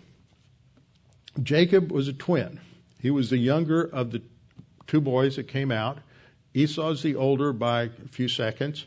[1.41, 2.59] Jacob was a twin.
[2.99, 4.21] He was the younger of the
[4.88, 5.99] two boys that came out.
[6.53, 8.86] Esau's the older by a few seconds.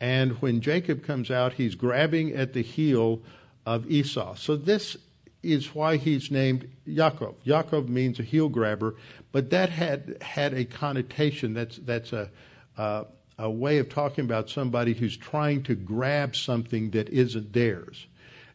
[0.00, 3.22] And when Jacob comes out, he's grabbing at the heel
[3.64, 4.34] of Esau.
[4.34, 4.96] So this
[5.42, 7.34] is why he's named Yaakov.
[7.46, 8.96] Yaakov means a heel grabber,
[9.30, 11.54] but that had had a connotation.
[11.54, 12.30] That's that's a
[12.76, 13.04] uh,
[13.38, 18.06] a way of talking about somebody who's trying to grab something that isn't theirs.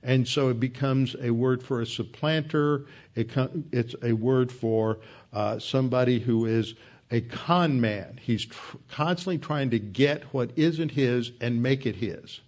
[0.02, 2.86] And so it becomes a word for a supplanter.
[3.16, 3.32] It,
[3.72, 5.00] it's a word for
[5.34, 6.76] uh, somebody who is
[7.12, 8.20] a con man.
[8.22, 12.42] He's tr- constantly trying to get what isn't his and make it his.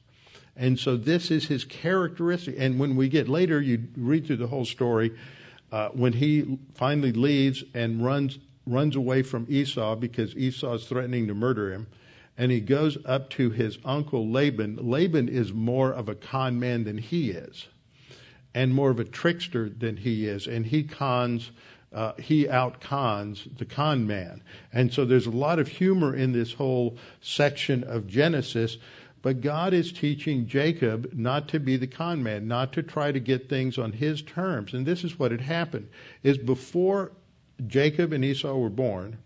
[0.55, 2.55] And so this is his characteristic.
[2.57, 5.11] And when we get later, you read through the whole story,
[5.71, 8.37] uh, when he finally leaves and runs
[8.67, 11.87] runs away from Esau because Esau is threatening to murder him
[12.41, 14.75] and he goes up to his uncle Laban.
[14.81, 17.67] Laban is more of a con man than he is,
[18.55, 21.51] and more of a trickster than he is, and he cons.
[21.93, 24.41] Uh, he outcons the con man.
[24.73, 28.77] And so there's a lot of humor in this whole section of Genesis.
[29.21, 33.19] But God is teaching Jacob not to be the con man, not to try to
[33.19, 34.73] get things on his terms.
[34.73, 35.89] And this is what had happened
[36.23, 37.11] is before
[37.67, 39.17] Jacob and Esau were born,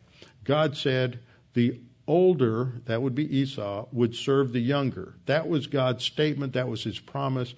[0.44, 1.20] God said,
[1.54, 5.16] the older, that would be Esau, would serve the younger.
[5.26, 7.54] That was God's statement, that was his promise.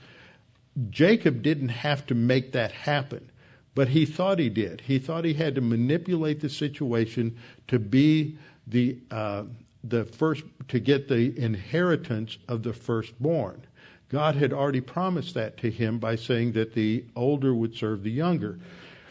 [0.90, 3.32] Jacob didn't have to make that happen,
[3.76, 4.82] but he thought he did.
[4.82, 7.38] He thought he had to manipulate the situation
[7.68, 8.38] to be
[8.68, 9.44] the uh,
[9.84, 13.62] the first to get the inheritance of the firstborn.
[14.10, 18.12] God had already promised that to him by saying that the older would serve the
[18.12, 18.60] younger.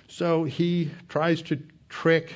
[0.08, 1.58] So he tries to
[1.88, 2.32] trick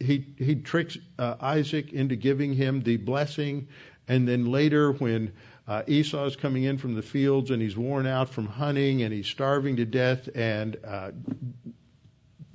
[0.00, 3.68] he he tricks uh, Isaac into giving him the blessing,
[4.06, 5.32] and then later when
[5.66, 9.12] uh, Esau is coming in from the fields and he's worn out from hunting and
[9.12, 11.10] he's starving to death, and uh,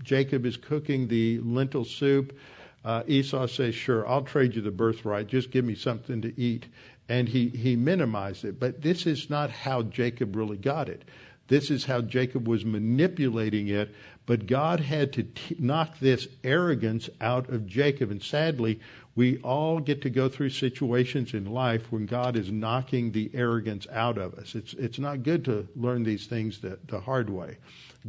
[0.01, 2.37] Jacob is cooking the lentil soup.
[2.83, 5.27] Uh, Esau says, "Sure, I'll trade you the birthright.
[5.27, 6.67] Just give me something to eat."
[7.07, 11.03] And he he minimized it, but this is not how Jacob really got it.
[11.47, 13.93] This is how Jacob was manipulating it
[14.25, 18.09] but God had to t- knock this arrogance out of Jacob.
[18.09, 18.79] And sadly,
[19.15, 23.85] we all get to go through situations in life when God is knocking the arrogance
[23.91, 24.55] out of us.
[24.55, 27.57] It's, it's not good to learn these things the, the hard way.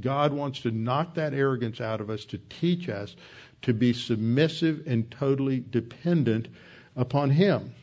[0.01, 3.17] God wants to knock that arrogance out of us to teach us
[3.63, 6.49] to be submissive and totally dependent
[6.95, 7.75] upon Him.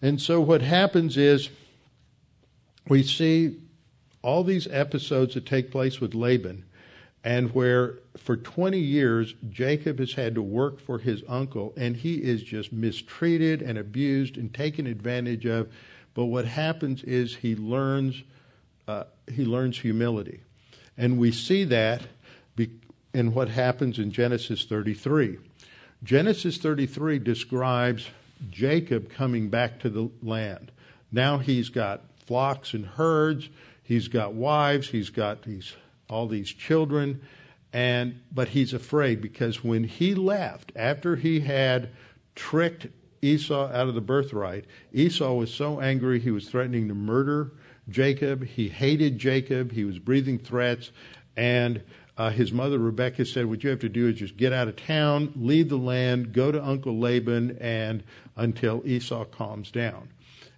[0.00, 1.50] And so what happens is
[2.88, 3.58] we see
[4.22, 6.65] all these episodes that take place with Laban
[7.26, 12.22] and where for 20 years Jacob has had to work for his uncle and he
[12.22, 15.68] is just mistreated and abused and taken advantage of.
[16.14, 18.22] But what happens is he learns
[18.86, 20.42] uh, he learns humility,
[20.96, 22.02] and we see that
[23.12, 25.38] in what happens in Genesis 33.
[26.04, 28.08] Genesis 33 describes
[28.50, 30.70] Jacob coming back to the land.
[31.10, 33.48] Now he's got flocks and herds.
[33.82, 34.90] He's got wives.
[34.90, 35.74] He's got these
[36.08, 37.20] all these children
[37.72, 41.88] and but he's afraid because when he left after he had
[42.34, 42.86] tricked
[43.22, 47.52] Esau out of the birthright Esau was so angry he was threatening to murder
[47.88, 48.44] Jacob.
[48.44, 49.72] He hated Jacob.
[49.72, 50.90] He was breathing threats.
[51.36, 51.82] And
[52.16, 54.76] uh, his mother Rebecca said what you have to do is just get out of
[54.76, 58.02] town leave the land go to uncle Laban and
[58.36, 60.08] until Esau calms down.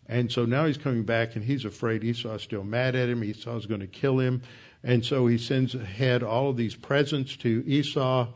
[0.07, 2.03] And so now he's coming back and he's afraid.
[2.03, 3.23] Esau's still mad at him.
[3.23, 4.43] Esau's going to kill him
[4.83, 8.29] and so he sends ahead all of these presents to Esau.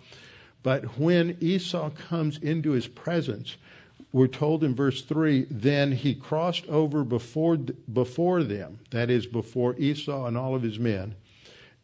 [0.62, 3.56] But when Esau comes into his presence,
[4.12, 9.74] we're told in verse 3 then he crossed over before, before them, that is, before
[9.76, 11.14] Esau and all of his men,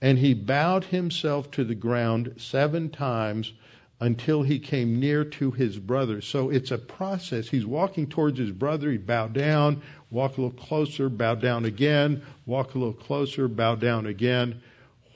[0.01, 3.53] and he bowed himself to the ground seven times
[4.01, 6.21] until he came near to his brother.
[6.21, 7.49] So it's a process.
[7.49, 8.91] He's walking towards his brother.
[8.93, 13.75] He bowed down, walk a little closer, bow down again, walk a little closer, bow
[13.75, 14.63] down again.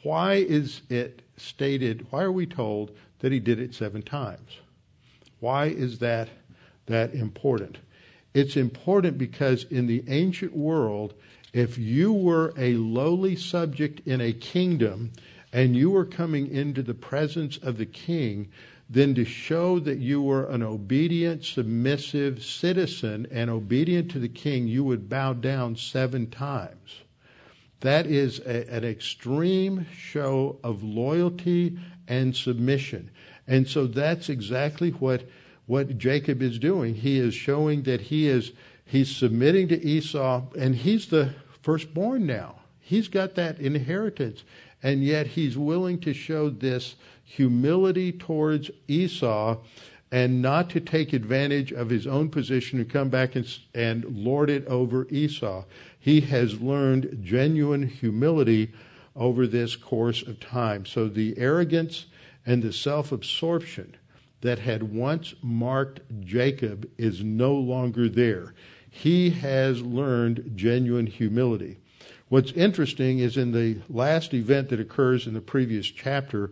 [0.02, 4.58] Why is it stated, why are we told that he did it seven times?
[5.38, 6.28] Why is that
[6.86, 7.78] that important?
[8.34, 11.14] It's important because in the ancient world,
[11.52, 15.12] if you were a lowly subject in a kingdom
[15.52, 18.50] and you were coming into the presence of the king,
[18.92, 24.68] then to show that you were an obedient, submissive citizen and obedient to the king,
[24.68, 27.00] you would bow down seven times.
[27.80, 33.10] That is a, an extreme show of loyalty and submission.
[33.48, 35.24] And so that's exactly what,
[35.64, 36.94] what Jacob is doing.
[36.94, 38.52] He is showing that he is
[38.84, 42.56] he's submitting to Esau, and he's the firstborn now.
[42.78, 44.44] He's got that inheritance.
[44.82, 46.96] And yet he's willing to show this
[47.34, 49.56] humility towards Esau
[50.10, 54.50] and not to take advantage of his own position and come back and, and lord
[54.50, 55.64] it over Esau.
[55.98, 58.72] He has learned genuine humility
[59.16, 60.84] over this course of time.
[60.84, 62.04] So the arrogance
[62.44, 63.96] and the self absorption
[64.42, 68.52] that had once marked Jacob is no longer there.
[68.90, 71.78] He has learned genuine humility.
[72.28, 76.50] What's interesting is in the last event that occurs in the previous chapter,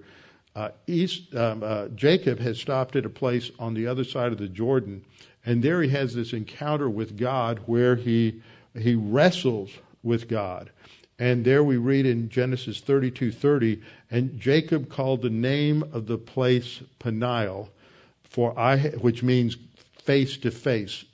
[0.55, 4.39] uh, East, um, uh, Jacob has stopped at a place on the other side of
[4.39, 5.05] the Jordan,
[5.45, 8.43] and there he has this encounter with God where he
[8.79, 9.71] he wrestles
[10.03, 10.71] with God.
[11.19, 13.81] And there we read in Genesis 32:30,
[14.11, 17.71] and Jacob called the name of the place Peniel,
[18.23, 19.57] for I, which means
[19.95, 21.05] face to face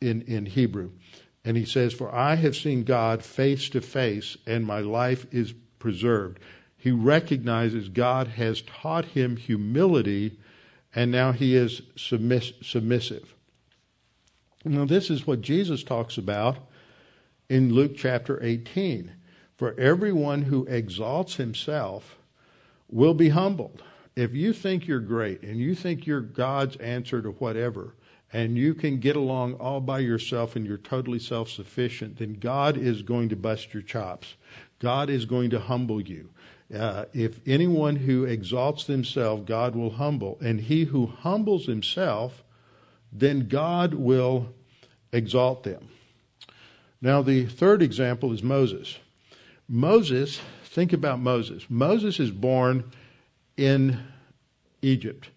[0.00, 0.90] in in Hebrew.
[1.44, 5.52] And he says, For I have seen God face to face, and my life is
[5.78, 6.38] preserved.
[6.82, 10.36] He recognizes God has taught him humility,
[10.92, 13.36] and now he is submiss- submissive.
[14.64, 16.58] Now, this is what Jesus talks about
[17.48, 19.12] in Luke chapter 18.
[19.54, 22.16] For everyone who exalts himself
[22.90, 23.84] will be humbled.
[24.16, 27.94] If you think you're great and you think you're God's answer to whatever,
[28.32, 32.76] and you can get along all by yourself and you're totally self sufficient, then God
[32.76, 34.34] is going to bust your chops.
[34.80, 36.30] God is going to humble you.
[36.74, 40.38] Uh, if anyone who exalts themselves, God will humble.
[40.40, 42.42] And he who humbles himself,
[43.12, 44.48] then God will
[45.12, 45.88] exalt them.
[47.00, 48.98] Now, the third example is Moses.
[49.68, 51.66] Moses, think about Moses.
[51.68, 52.90] Moses is born
[53.56, 53.98] in
[54.80, 55.28] Egypt.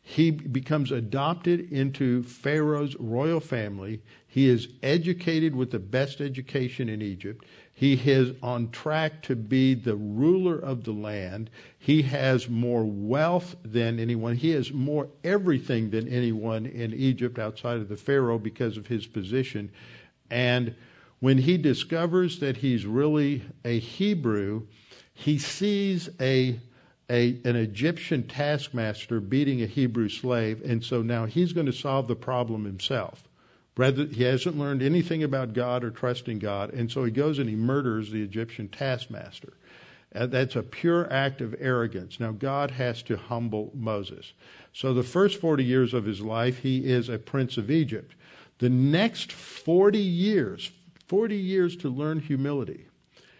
[0.00, 4.02] He becomes adopted into Pharaoh's royal family.
[4.26, 7.44] He is educated with the best education in Egypt.
[7.76, 11.50] He is on track to be the ruler of the land.
[11.76, 14.36] He has more wealth than anyone.
[14.36, 19.08] He has more everything than anyone in Egypt outside of the Pharaoh because of his
[19.08, 19.72] position.
[20.30, 20.76] And
[21.18, 24.66] when he discovers that he's really a Hebrew,
[25.12, 26.60] he sees a
[27.10, 32.08] a, an Egyptian taskmaster beating a Hebrew slave, and so now he's going to solve
[32.08, 33.28] the problem himself.
[33.76, 37.48] Rather, he hasn't learned anything about God or trusting God, and so he goes and
[37.48, 39.54] he murders the Egyptian taskmaster.
[40.14, 42.20] Uh, that's a pure act of arrogance.
[42.20, 44.32] Now, God has to humble Moses.
[44.72, 48.14] So, the first 40 years of his life, he is a prince of Egypt.
[48.58, 50.70] The next 40 years,
[51.08, 52.86] 40 years to learn humility.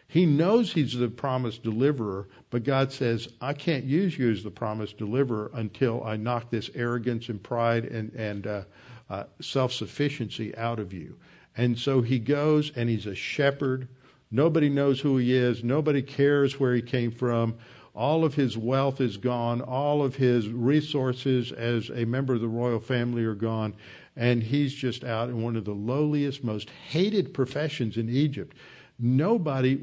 [0.08, 4.50] He knows he's the promised deliverer, but God says, I can't use you as the
[4.50, 8.62] promised deliverer until I knock this arrogance and pride and, and uh,
[9.10, 11.16] uh, self sufficiency out of you.
[11.56, 13.88] And so he goes and he's a shepherd.
[14.30, 17.56] Nobody knows who he is, nobody cares where he came from.
[17.94, 22.48] All of his wealth is gone, all of his resources as a member of the
[22.48, 23.74] royal family are gone,
[24.16, 28.56] and he's just out in one of the lowliest, most hated professions in Egypt.
[28.98, 29.78] Nobody,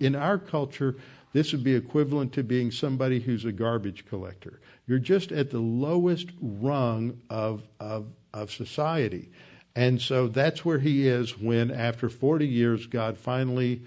[0.00, 0.96] in our culture,
[1.34, 4.60] this would be equivalent to being somebody who's a garbage collector.
[4.86, 9.32] You're just at the lowest rung of, of, of society.
[9.74, 13.82] And so that's where he is when, after 40 years, God finally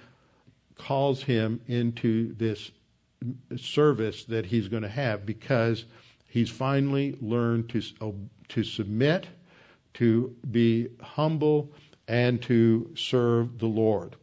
[0.76, 2.72] calls him into this
[3.56, 5.86] service that he's going to have because
[6.28, 7.82] he's finally learned to,
[8.50, 9.26] to submit,
[9.94, 11.72] to be humble,
[12.10, 14.18] and to serve the Lord.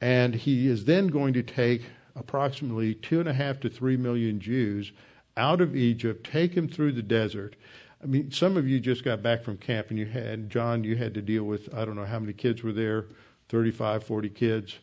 [0.00, 1.82] And he is then going to take
[2.18, 4.92] approximately two and a half to three million Jews
[5.36, 7.56] out of Egypt, take them through the desert.
[8.02, 10.96] I mean, some of you just got back from camp and you had, John, you
[10.96, 13.06] had to deal with, I don't know how many kids were there,
[13.48, 14.78] 35, 40 kids.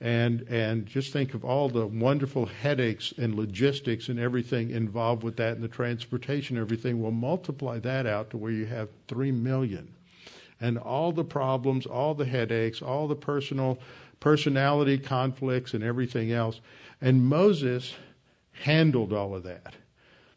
[0.00, 5.36] And, and just think of all the wonderful headaches and logistics and everything involved with
[5.36, 7.00] that and the transportation, everything.
[7.00, 9.94] Well, multiply that out to where you have 3 million
[10.62, 13.78] and all the problems, all the headaches, all the personal
[14.22, 16.60] personality conflicts and everything else.
[17.00, 17.94] And Moses
[18.52, 19.74] handled all of that.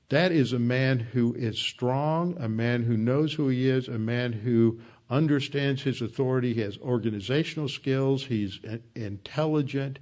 [0.09, 3.99] That is a man who is strong, a man who knows who he is, a
[3.99, 6.55] man who understands his authority.
[6.55, 8.25] He has organizational skills.
[8.25, 8.59] He's
[8.95, 9.99] intelligent.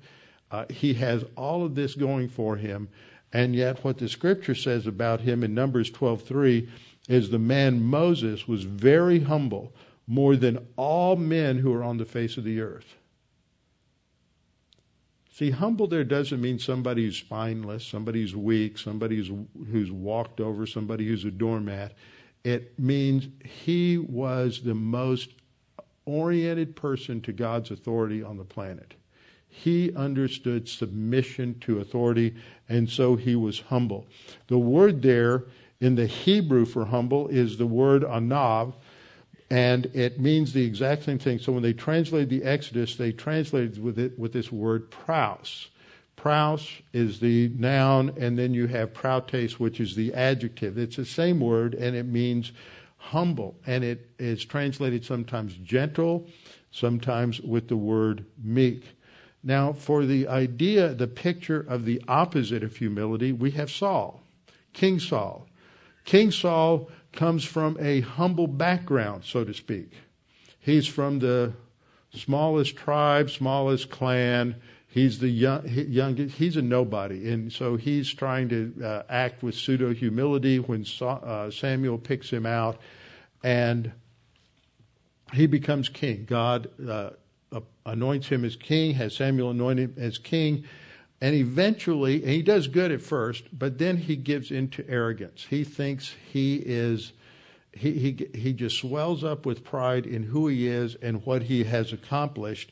[0.49, 2.88] Uh, he has all of this going for him,
[3.34, 6.69] and yet what the scripture says about him in Numbers 12:3
[7.09, 9.73] is the man Moses was very humble,
[10.07, 12.95] more than all men who are on the face of the earth.
[15.34, 19.31] See, humble there doesn't mean somebody who's spineless, somebody who's weak, somebody who's,
[19.71, 21.93] who's walked over, somebody who's a doormat.
[22.43, 25.31] It means he was the most
[26.05, 28.93] oriented person to God's authority on the planet.
[29.49, 32.36] He understood submission to authority,
[32.69, 34.05] and so he was humble.
[34.49, 35.45] The word there
[35.79, 38.75] in the Hebrew for humble is the word anav,
[39.50, 41.39] and it means the exact same thing.
[41.39, 45.68] So when they translated the Exodus, they translated with it with this word praus.
[46.16, 50.78] Praus is the noun, and then you have prautes, which is the adjective.
[50.78, 52.52] It's the same word, and it means
[52.98, 56.28] humble, and it is translated sometimes gentle,
[56.72, 58.96] sometimes with the word meek.
[59.44, 64.22] Now, for the idea, the picture of the opposite of humility, we have Saul,
[64.72, 65.48] King Saul.
[66.06, 69.93] King Saul comes from a humble background, so to speak.
[70.59, 71.53] He's from the
[72.14, 74.55] smallest tribe, smallest clan.
[74.88, 76.36] He's the young, youngest.
[76.36, 81.49] He's a nobody, and so he's trying to uh, act with pseudo humility when uh,
[81.49, 82.80] Samuel picks him out,
[83.43, 83.91] and
[85.34, 86.26] he becomes king.
[86.30, 87.11] God uh,
[87.86, 90.66] anoints him as king, has Samuel anoint him as king,
[91.24, 95.47] and eventually, and he does good at first, but then he gives into arrogance.
[95.49, 97.13] He thinks he is.
[97.76, 101.63] He, he, he just swells up with pride in who he is and what he
[101.63, 102.71] has accomplished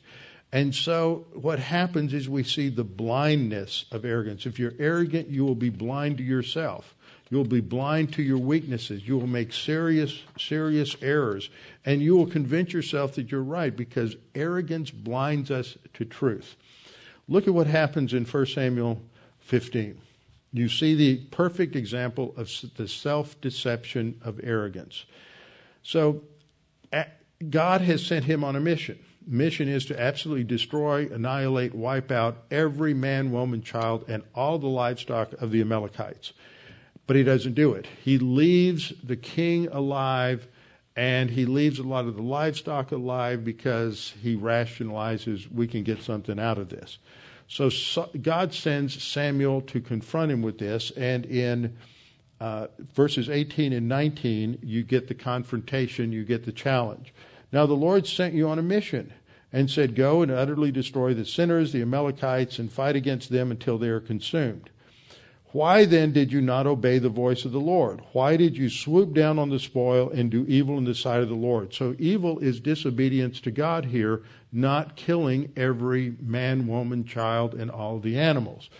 [0.52, 4.44] and so what happens is we see the blindness of arrogance.
[4.44, 6.94] If you're arrogant, you will be blind to yourself.
[7.30, 9.08] You will be blind to your weaknesses.
[9.08, 11.48] You will make serious, serious errors.
[11.86, 16.56] And you will convince yourself that you're right because arrogance blinds us to truth.
[17.32, 19.00] Look at what happens in 1 Samuel
[19.40, 19.98] 15.
[20.52, 25.06] You see the perfect example of the self deception of arrogance.
[25.82, 26.24] So,
[27.48, 32.44] God has sent him on a mission mission is to absolutely destroy, annihilate, wipe out
[32.50, 36.32] every man, woman, child, and all the livestock of the Amalekites.
[37.06, 37.86] But he doesn't do it.
[38.04, 40.48] He leaves the king alive
[40.94, 46.02] and he leaves a lot of the livestock alive because he rationalizes we can get
[46.02, 46.98] something out of this.
[47.52, 47.68] So,
[48.22, 51.76] God sends Samuel to confront him with this, and in
[52.40, 57.12] uh, verses 18 and 19, you get the confrontation, you get the challenge.
[57.52, 59.12] Now the Lord sent you on a mission
[59.52, 63.76] and said, Go and utterly destroy the sinners, the Amalekites, and fight against them until
[63.76, 64.70] they are consumed.
[65.52, 68.00] Why then did you not obey the voice of the Lord?
[68.12, 71.28] Why did you swoop down on the spoil and do evil in the sight of
[71.28, 71.74] the Lord?
[71.74, 77.98] So evil is disobedience to God here, not killing every man, woman, child, and all
[77.98, 78.70] the animals.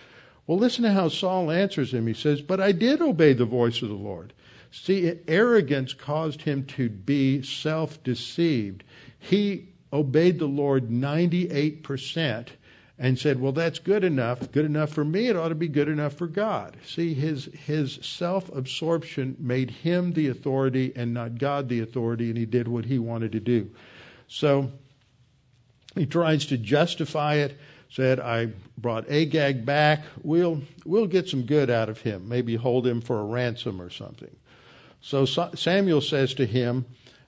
[0.46, 2.06] Well, listen to how Saul answers him.
[2.06, 4.32] He says, But I did obey the voice of the Lord.
[4.70, 8.82] See, arrogance caused him to be self deceived.
[9.18, 12.48] He obeyed the Lord 98%
[13.02, 14.52] and said, Well, that's good enough.
[14.52, 15.26] Good enough for me.
[15.26, 16.76] It ought to be good enough for God.
[16.86, 22.38] See, his, his self absorption made him the authority and not God the authority, and
[22.38, 23.68] he did what he wanted to do.
[24.28, 24.70] So
[25.96, 27.58] he tries to justify it.
[27.90, 30.04] Said, I brought Agag back.
[30.22, 32.28] We'll, we'll get some good out of him.
[32.28, 34.34] Maybe hold him for a ransom or something.
[35.02, 36.86] So Samuel says to him,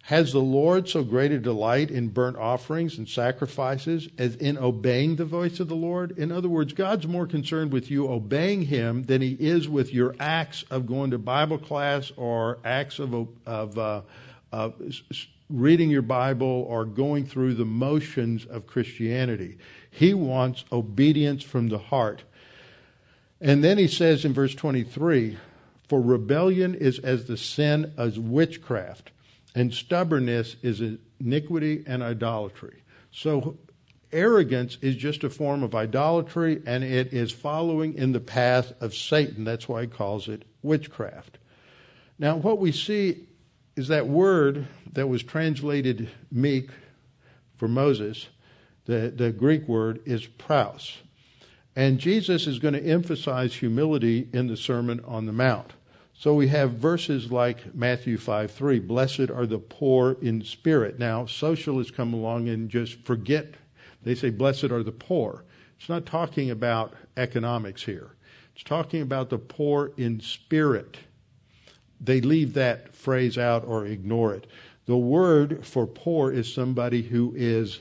[0.08, 5.16] Has the Lord so great a delight in burnt offerings and sacrifices as in obeying
[5.16, 6.18] the voice of the Lord?
[6.18, 10.14] In other words, God's more concerned with you obeying Him than He is with your
[10.20, 14.02] acts of going to Bible class or acts of, of uh,
[14.52, 14.70] uh,
[15.48, 19.56] reading your Bible or going through the motions of Christianity.
[19.90, 22.24] He wants obedience from the heart.
[23.40, 25.38] And then he says in verse 23
[25.88, 29.10] for rebellion is as the sin of witchcraft,
[29.54, 30.82] and stubbornness is
[31.20, 32.82] iniquity and idolatry.
[33.10, 33.58] So
[34.12, 38.94] arrogance is just a form of idolatry, and it is following in the path of
[38.94, 39.44] Satan.
[39.44, 41.38] That's why he calls it witchcraft.
[42.18, 43.26] Now, what we see
[43.76, 46.70] is that word that was translated meek
[47.56, 48.28] for Moses,
[48.86, 50.98] the, the Greek word is praus.
[51.76, 55.72] And Jesus is going to emphasize humility in the Sermon on the Mount.
[56.16, 60.98] So we have verses like Matthew 5 3, blessed are the poor in spirit.
[60.98, 63.54] Now, socialists come along and just forget,
[64.02, 65.44] they say, blessed are the poor.
[65.78, 68.12] It's not talking about economics here,
[68.54, 70.98] it's talking about the poor in spirit.
[72.00, 74.46] They leave that phrase out or ignore it.
[74.86, 77.80] The word for poor is somebody who is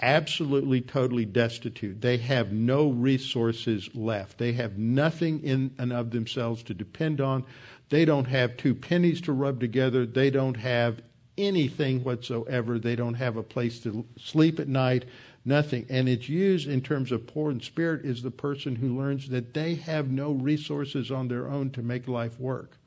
[0.00, 2.00] absolutely, totally destitute.
[2.00, 4.38] They have no resources left.
[4.38, 7.44] They have nothing in and of themselves to depend on.
[7.88, 10.06] They don't have two pennies to rub together.
[10.06, 11.00] They don't have
[11.38, 12.78] anything whatsoever.
[12.78, 15.04] They don't have a place to sleep at night,
[15.44, 15.86] nothing.
[15.88, 19.54] And it's used in terms of poor in spirit is the person who learns that
[19.54, 22.78] they have no resources on their own to make life work.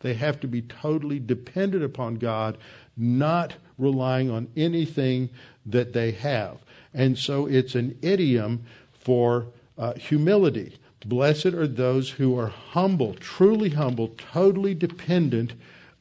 [0.00, 2.58] They have to be totally dependent upon God,
[2.96, 5.28] not relying on anything
[5.64, 6.58] that they have.
[6.94, 8.64] And so it's an idiom
[8.98, 9.46] for
[9.76, 10.76] uh, humility.
[11.04, 15.52] Blessed are those who are humble, truly humble, totally dependent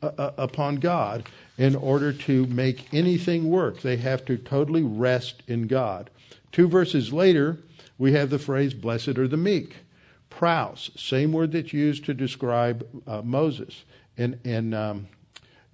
[0.01, 3.82] uh, uh, upon God in order to make anything work.
[3.82, 6.09] They have to totally rest in God.
[6.51, 7.57] Two verses later,
[7.97, 9.78] we have the phrase, blessed are the meek.
[10.30, 13.84] Praus, same word that's used to describe uh, Moses
[14.17, 15.07] in, in, um,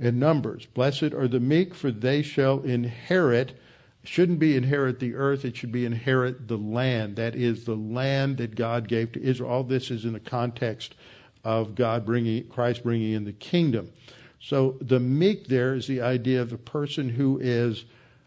[0.01, 0.65] in Numbers.
[0.65, 3.57] Blessed are the meek, for they shall inherit
[4.03, 7.15] shouldn't be inherit the earth, it should be inherit the land.
[7.15, 9.51] That is the land that God gave to Israel.
[9.51, 10.95] All this is in the context
[11.43, 13.91] of God bringing, Christ bringing in the kingdom.
[14.39, 17.85] So the meek there is the idea of a person who is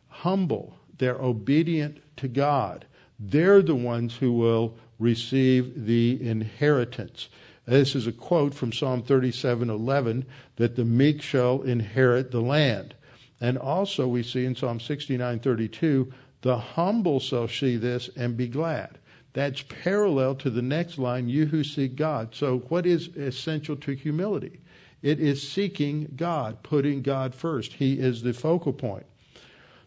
[0.09, 0.79] humble.
[0.99, 2.87] They're obedient to God.
[3.19, 7.29] They're the ones who will receive the inheritance.
[7.67, 10.25] This is a quote from Psalm 37:11
[10.57, 12.95] that the meek shall inherit the land.
[13.41, 16.13] And also we see in Psalm 69:32,
[16.43, 18.99] the humble shall see this and be glad.
[19.33, 22.35] That's parallel to the next line, you who seek God.
[22.35, 24.61] So what is essential to humility?
[25.03, 27.75] It is seeking God, putting God first.
[27.75, 29.07] He is the focal point.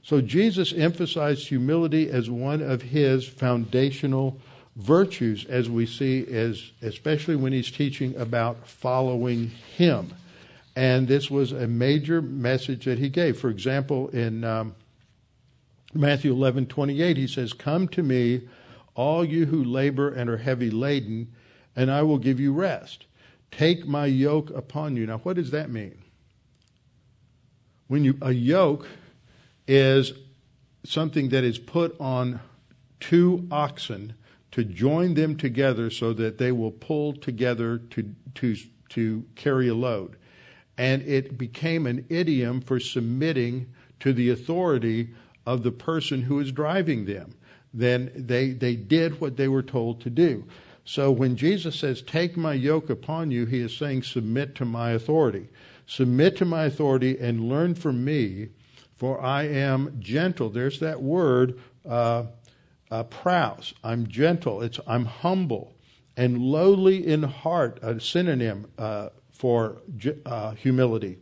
[0.04, 4.40] So Jesus emphasized humility as one of his foundational
[4.78, 10.14] virtues as we see as especially when he's teaching about following him
[10.78, 13.40] and this was a major message that he gave.
[13.40, 14.76] For example, in um,
[15.92, 18.42] Matthew 11 28, he says, Come to me,
[18.94, 21.34] all you who labor and are heavy laden,
[21.76, 23.08] and I will give you rest.
[23.50, 25.08] Take my yoke upon you.
[25.08, 25.98] Now, what does that mean?
[27.88, 28.88] When you, a yoke
[29.68, 30.14] is
[30.84, 32.40] something that is put on
[33.00, 34.14] two oxen
[34.58, 38.56] to join them together so that they will pull together to, to,
[38.90, 40.18] to carry a load
[40.78, 43.68] and it became an idiom for submitting
[44.00, 45.10] to the authority
[45.46, 47.34] of the person who is driving them.
[47.74, 50.46] Then they, they did what they were told to do.
[50.86, 54.92] So when Jesus says, Take my yoke upon you, he is saying, Submit to my
[54.92, 55.50] authority.
[55.86, 58.50] Submit to my authority and learn from me,
[58.96, 60.50] for I am gentle.
[60.50, 62.26] There's that word, uh,
[62.92, 63.74] uh.
[63.84, 64.62] I'm gentle.
[64.62, 65.76] It's I'm humble
[66.16, 67.80] and lowly in heart.
[67.82, 69.82] A synonym uh, for
[70.26, 71.18] uh, humility.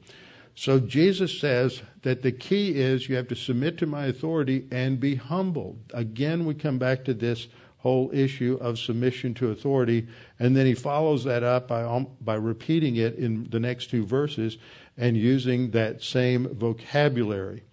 [0.55, 4.99] So Jesus says that the key is you have to submit to my authority and
[4.99, 5.77] be humble.
[5.93, 7.47] Again, we come back to this
[7.79, 10.07] whole issue of submission to authority,
[10.39, 14.05] and then he follows that up by, um, by repeating it in the next two
[14.05, 14.57] verses
[14.97, 17.63] and using that same vocabulary.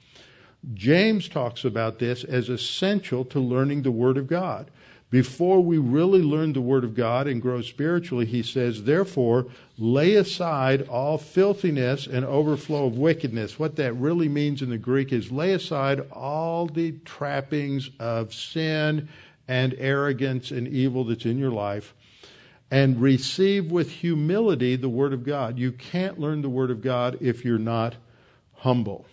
[0.74, 4.70] James talks about this as essential to learning the Word of God.
[5.10, 9.46] Before we really learn the Word of God and grow spiritually, he says, therefore,
[9.76, 13.58] lay aside all filthiness and overflow of wickedness.
[13.58, 19.08] What that really means in the Greek is lay aside all the trappings of sin
[19.46, 21.94] and arrogance and evil that's in your life
[22.70, 25.58] and receive with humility the Word of God.
[25.58, 27.96] You can't learn the Word of God if you're not
[28.54, 29.04] humble.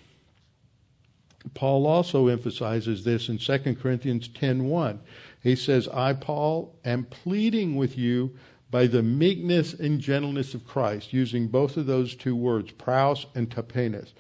[1.53, 4.99] Paul also emphasizes this in 2 Corinthians 10:1.
[5.41, 8.35] He says, I, Paul, am pleading with you
[8.71, 13.49] by the meekness and gentleness of Christ, using both of those two words, praus and
[13.49, 14.13] tapeinos.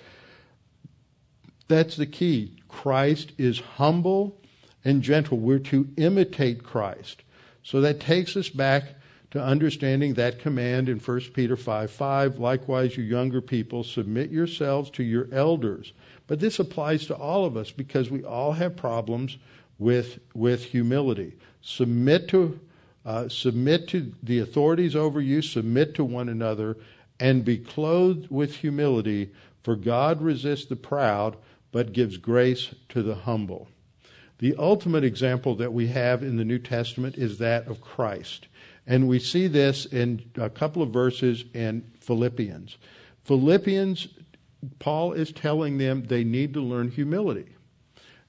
[1.67, 2.55] That's the key.
[2.67, 4.41] Christ is humble
[4.83, 5.37] and gentle.
[5.37, 7.23] We're to imitate Christ.
[7.63, 8.95] So that takes us back
[9.31, 12.39] to understanding that command in 1 Peter 5 5.
[12.39, 15.93] Likewise, you younger people, submit yourselves to your elders.
[16.29, 19.39] But this applies to all of us because we all have problems
[19.79, 21.33] with, with humility.
[21.63, 22.59] Submit to,
[23.03, 26.77] uh, submit to the authorities over you, submit to one another,
[27.19, 29.31] and be clothed with humility,
[29.63, 31.35] for God resists the proud,
[31.71, 33.67] but gives grace to the humble.
[34.37, 38.47] The ultimate example that we have in the New Testament is that of Christ.
[38.85, 42.77] And we see this in a couple of verses in Philippians.
[43.23, 44.09] Philippians,
[44.79, 47.55] Paul is telling them they need to learn humility.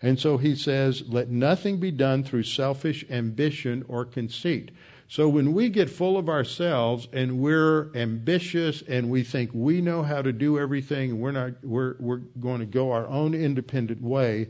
[0.02, 4.70] And so he says, let nothing be done through selfish ambition or conceit.
[5.08, 10.02] So when we get full of ourselves and we're ambitious and we think we know
[10.04, 14.48] how to do everything we're not we're we're going to go our own independent way,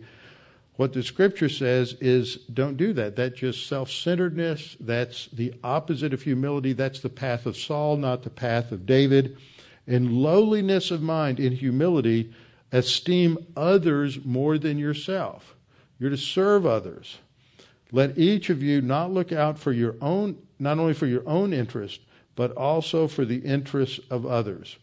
[0.76, 3.14] What the scripture says is don't do that.
[3.14, 4.78] That's just self centeredness.
[4.80, 6.72] That's the opposite of humility.
[6.72, 9.36] That's the path of Saul, not the path of David.
[9.90, 12.32] In lowliness of mind, in humility,
[12.70, 15.56] esteem others more than yourself.
[15.98, 17.18] You're to serve others.
[17.90, 21.52] Let each of you not look out for your own, not only for your own
[21.52, 22.02] interest,
[22.36, 24.76] but also for the interests of others.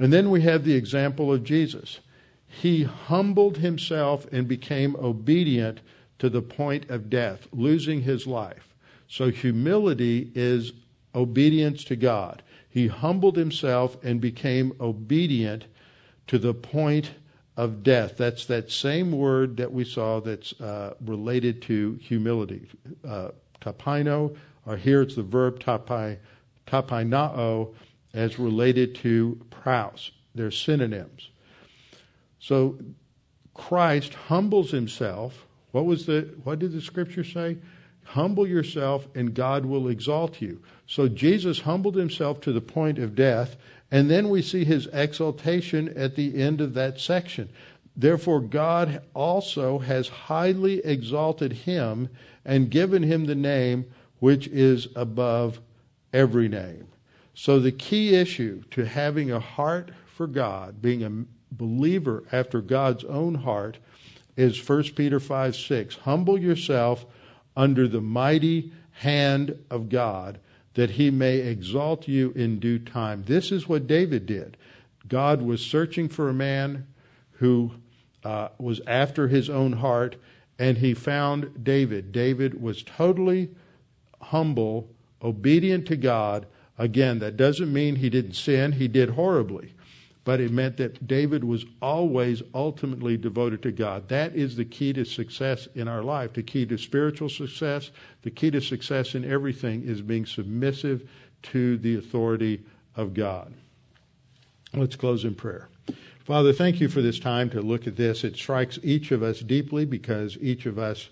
[0.00, 2.00] And then we have the example of Jesus.
[2.48, 5.82] He humbled himself and became obedient
[6.18, 8.74] to the point of death, losing his life.
[9.06, 10.72] So humility is
[11.14, 12.42] obedience to God.
[12.72, 15.66] He humbled himself and became obedient
[16.26, 17.10] to the point
[17.54, 18.16] of death.
[18.16, 22.66] That's that same word that we saw that's uh, related to humility.
[23.06, 26.16] Uh, tapino, or here it's the verb tapai,
[26.66, 27.74] tapainao,
[28.14, 30.10] as related to praus.
[30.34, 31.28] They're synonyms.
[32.38, 32.78] So
[33.52, 35.46] Christ humbles himself.
[35.72, 37.58] What was the what did the scripture say?
[38.04, 40.60] Humble yourself and God will exalt you.
[40.86, 43.56] So Jesus humbled himself to the point of death
[43.92, 47.50] and then we see his exaltation at the end of that section.
[47.94, 52.08] Therefore, God also has highly exalted him
[52.42, 53.84] and given him the name
[54.18, 55.60] which is above
[56.12, 56.88] every name.
[57.34, 61.24] So, the key issue to having a heart for God, being a
[61.54, 63.76] believer after God's own heart,
[64.36, 65.96] is 1 Peter 5 6.
[65.96, 67.04] Humble yourself
[67.56, 70.38] under the mighty hand of God
[70.74, 73.24] that he may exalt you in due time.
[73.26, 74.56] This is what David did.
[75.08, 76.86] God was searching for a man
[77.32, 77.72] who
[78.24, 80.16] uh, was after his own heart,
[80.58, 82.12] and he found David.
[82.12, 83.50] David was totally
[84.20, 84.88] humble,
[85.20, 86.46] obedient to God.
[86.78, 89.74] Again, that doesn't mean he didn't sin, he did horribly
[90.24, 94.08] but it meant that David was always ultimately devoted to God.
[94.08, 96.32] That is the key to success in our life.
[96.32, 97.90] The key to spiritual success,
[98.22, 101.08] the key to success in everything is being submissive
[101.42, 102.62] to the authority
[102.94, 103.52] of God.
[104.74, 105.68] Let's close in prayer.
[106.24, 108.22] Father, thank you for this time to look at this.
[108.22, 111.10] It strikes each of us deeply because each of us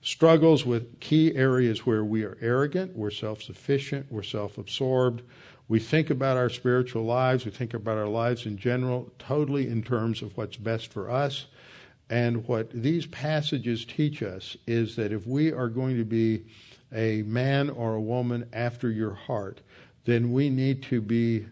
[0.00, 5.22] struggles with key areas where we are arrogant, we're self sufficient, we're self absorbed
[5.68, 9.82] we think about our spiritual lives, we think about our lives in general, totally in
[9.82, 11.46] terms of what's best for us.
[12.10, 16.44] And what these passages teach us is that if we are going to be
[16.92, 19.62] a man or a woman after your heart,
[20.04, 21.46] then we need to be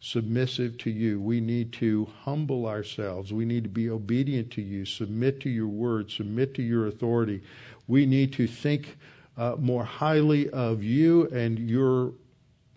[0.00, 1.20] submissive to you.
[1.20, 3.32] We need to humble ourselves.
[3.32, 7.42] We need to be obedient to you, submit to your word, submit to your authority.
[7.86, 8.96] We need to think
[9.36, 12.12] uh, more highly of you and your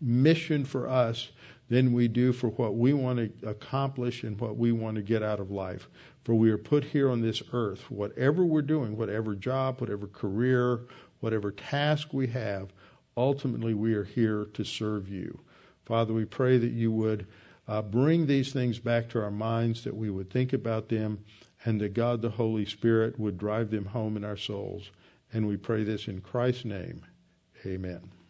[0.01, 1.29] mission for us
[1.69, 5.23] than we do for what we want to accomplish and what we want to get
[5.23, 5.87] out of life.
[6.23, 10.81] For we are put here on this earth, whatever we're doing, whatever job, whatever career,
[11.21, 12.73] whatever task we have,
[13.15, 15.39] ultimately we are here to serve you.
[15.85, 17.25] Father, we pray that you would
[17.67, 21.23] uh, bring these things back to our minds, that we would think about them,
[21.63, 24.91] and that God the Holy Spirit would drive them home in our souls.
[25.31, 27.05] And we pray this in Christ's name.
[27.65, 28.20] Amen.